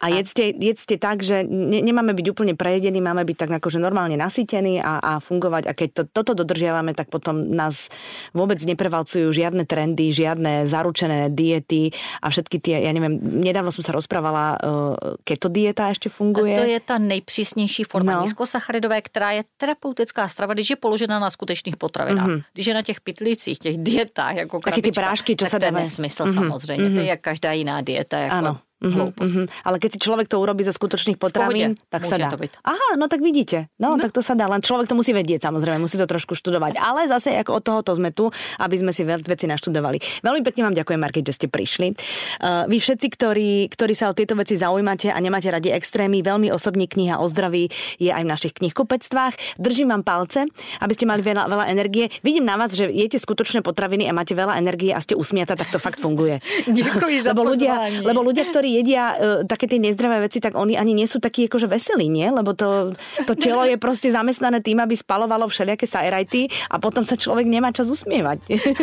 a 0.00 0.06
jedzte, 0.08 0.52
jedzte 0.54 0.96
tak, 0.96 1.24
že 1.24 1.42
ne, 1.44 1.80
nemáme 1.80 2.12
byť 2.14 2.26
úplne 2.30 2.54
prejedení, 2.54 3.00
máme 3.00 3.24
byť 3.24 3.36
tak 3.46 3.50
akože 3.62 3.78
normálne 3.82 4.16
nasytení 4.16 4.78
a, 4.80 5.00
a 5.00 5.12
fungovať. 5.18 5.62
A 5.68 5.72
keď 5.72 5.88
to, 5.92 6.02
toto 6.22 6.32
dodržiavame, 6.36 6.92
tak 6.94 7.08
potom 7.10 7.52
nás 7.52 7.88
vôbec 8.32 8.60
neprevalcujú 8.62 9.32
žiadne 9.32 9.64
trendy, 9.64 10.12
žiadne 10.12 10.68
zaručené 10.68 11.32
diety 11.32 11.90
a 12.22 12.30
všetky 12.30 12.56
tie, 12.60 12.76
ja 12.86 12.92
neviem, 12.92 13.18
nedávno 13.20 13.72
som 13.74 13.82
sa 13.82 13.92
rozprávala, 13.96 14.56
uh, 14.58 15.18
keto 15.24 15.48
dieta 15.48 15.90
ešte 15.90 16.08
funguje. 16.08 16.54
A 16.54 16.62
to 16.62 16.70
je 16.70 16.80
ta 16.80 16.96
nejpřísnější 16.98 17.84
forma 17.84 18.12
no. 18.12 18.22
nízkosacharidové, 18.22 19.02
která 19.02 19.30
je 19.30 19.42
terapeutická 19.56 20.28
strava, 20.28 20.54
když 20.54 20.70
je 20.70 20.76
položena 20.76 21.18
na 21.18 21.30
skutečných 21.30 21.76
potravinách. 21.76 22.28
Mm-hmm. 22.28 22.42
Když 22.52 22.66
je 22.66 22.74
na 22.74 22.82
těch 22.82 23.00
pitlicích, 23.00 23.58
těch 23.58 23.78
dietách, 23.78 24.36
jako 24.36 24.60
Taky 24.60 24.82
ty 24.82 24.92
prášky, 24.92 25.36
čo 25.36 25.44
tak 25.44 25.50
sa 25.50 25.58
to 25.58 25.64
je 25.64 25.72
nesmysl 25.72 26.24
mm-hmm. 26.24 26.34
samozřejmě. 26.34 26.84
Mm-hmm. 26.84 26.94
To 26.94 27.00
je 27.00 27.06
jak 27.06 27.20
každá 27.20 27.52
jiná 27.52 27.80
dieta. 27.80 28.18
Jako 28.18 28.34
ano. 28.34 28.58
Uh-huh, 28.80 29.12
uh-huh. 29.12 29.44
Ale 29.60 29.76
keď 29.76 29.90
si 29.96 29.98
človek 30.00 30.24
to 30.24 30.40
urobí 30.40 30.64
zo 30.64 30.72
skutočných 30.72 31.20
potravín, 31.20 31.76
tak 31.92 32.08
sa 32.08 32.16
dá. 32.16 32.32
To 32.32 32.40
byť. 32.40 32.64
Aha, 32.64 32.96
no 32.96 33.12
tak 33.12 33.20
vidíte. 33.20 33.68
No, 33.76 33.92
no, 33.92 34.00
tak 34.00 34.16
to 34.16 34.24
sa 34.24 34.32
dá. 34.32 34.48
Len 34.48 34.64
človek 34.64 34.88
to 34.88 34.96
musí 34.96 35.12
vedieť, 35.12 35.44
samozrejme, 35.44 35.84
musí 35.84 36.00
to 36.00 36.08
trošku 36.08 36.32
študovať. 36.32 36.80
Ale 36.80 37.04
zase 37.04 37.36
ako 37.36 37.60
od 37.60 37.62
tohoto 37.64 37.92
sme 37.92 38.08
tu, 38.08 38.32
aby 38.56 38.76
sme 38.80 38.96
si 38.96 39.04
veci 39.04 39.44
naštudovali. 39.44 40.24
Veľmi 40.24 40.40
pekne 40.40 40.72
vám 40.72 40.74
ďakujem, 40.80 40.96
Marky, 40.96 41.20
že 41.20 41.36
ste 41.36 41.46
prišli. 41.52 41.92
Uh, 42.40 42.64
vy 42.72 42.80
všetci, 42.80 43.06
ktorí, 43.12 43.50
ktorí 43.68 43.92
sa 43.92 44.08
o 44.08 44.16
tieto 44.16 44.32
veci 44.32 44.56
zaujímate 44.56 45.12
a 45.12 45.18
nemáte 45.20 45.52
radi 45.52 45.68
extrémy, 45.68 46.24
veľmi 46.24 46.48
osobní 46.48 46.88
kniha 46.88 47.20
o 47.20 47.28
zdraví 47.28 47.68
je 48.00 48.08
aj 48.08 48.22
v 48.24 48.28
našich 48.32 48.52
knihkupectvách. 48.56 49.60
Držím 49.60 49.92
vám 49.92 50.02
palce, 50.08 50.48
aby 50.80 50.92
ste 50.96 51.04
mali 51.04 51.20
veľa, 51.20 51.52
veľa 51.52 51.68
energie. 51.68 52.08
Vidím 52.24 52.48
na 52.48 52.56
vás, 52.56 52.72
že 52.72 52.88
jete 52.88 53.20
skutočné 53.20 53.60
potraviny 53.60 54.08
a 54.08 54.16
máte 54.16 54.32
veľa 54.32 54.56
energie 54.56 54.96
a 54.96 55.04
ste 55.04 55.12
usmiata, 55.12 55.52
tak 55.52 55.68
to 55.68 55.76
fakt 55.76 56.00
funguje. 56.00 56.40
Ďakujem 56.80 57.20
za 57.20 57.36
lebo 57.36 57.44
ľudia, 57.44 57.74
lebo 58.00 58.20
ľudia, 58.24 58.48
ktorí 58.48 58.69
jedia 58.78 59.14
uh, 59.14 59.18
také 59.48 59.66
tie 59.66 59.82
nezdravé 59.82 60.22
veci, 60.30 60.38
tak 60.38 60.54
oni 60.54 60.78
ani 60.78 60.94
nie 60.94 61.08
sú 61.10 61.18
takí 61.18 61.50
akože 61.50 61.66
veselí, 61.66 62.06
nie? 62.06 62.30
Lebo 62.30 62.54
to, 62.54 62.94
to 63.26 63.34
telo 63.34 63.66
je 63.66 63.80
proste 63.80 64.12
zamestnané 64.14 64.62
tým, 64.62 64.78
aby 64.78 64.94
spalovalo 64.94 65.50
všelijaké 65.50 65.86
sajrajty 65.86 66.46
a 66.70 66.78
potom 66.78 67.02
sa 67.02 67.18
človek 67.18 67.46
nemá 67.46 67.74
čas 67.74 67.90
usmievať. 67.90 68.38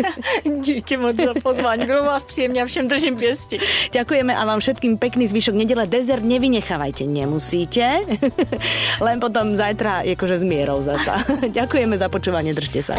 Díky 0.68 0.98
moc 0.98 1.16
za 1.16 1.34
pozvání, 1.44 1.86
bylo 1.86 2.04
vás 2.04 2.24
příjemně 2.24 2.64
a 2.64 2.66
všem 2.66 2.88
držím 2.88 3.16
pěsti. 3.18 3.58
Ďakujeme 3.92 4.36
a 4.36 4.46
vám 4.46 4.60
všetkým 4.60 4.98
pekný 4.98 5.28
zvyšok 5.28 5.56
nedele. 5.56 5.88
Dezert 5.88 6.24
nevynechávajte, 6.24 7.04
nemusíte. 7.04 8.02
Len 9.06 9.18
potom 9.20 9.56
zajtra 9.56 10.04
akože 10.04 10.38
s 10.38 10.44
mierou 10.44 10.84
zasa. 10.84 11.24
Ďakujeme 11.58 11.98
za 11.98 12.08
počúvanie, 12.10 12.54
držte 12.54 12.82
sa. 12.84 12.96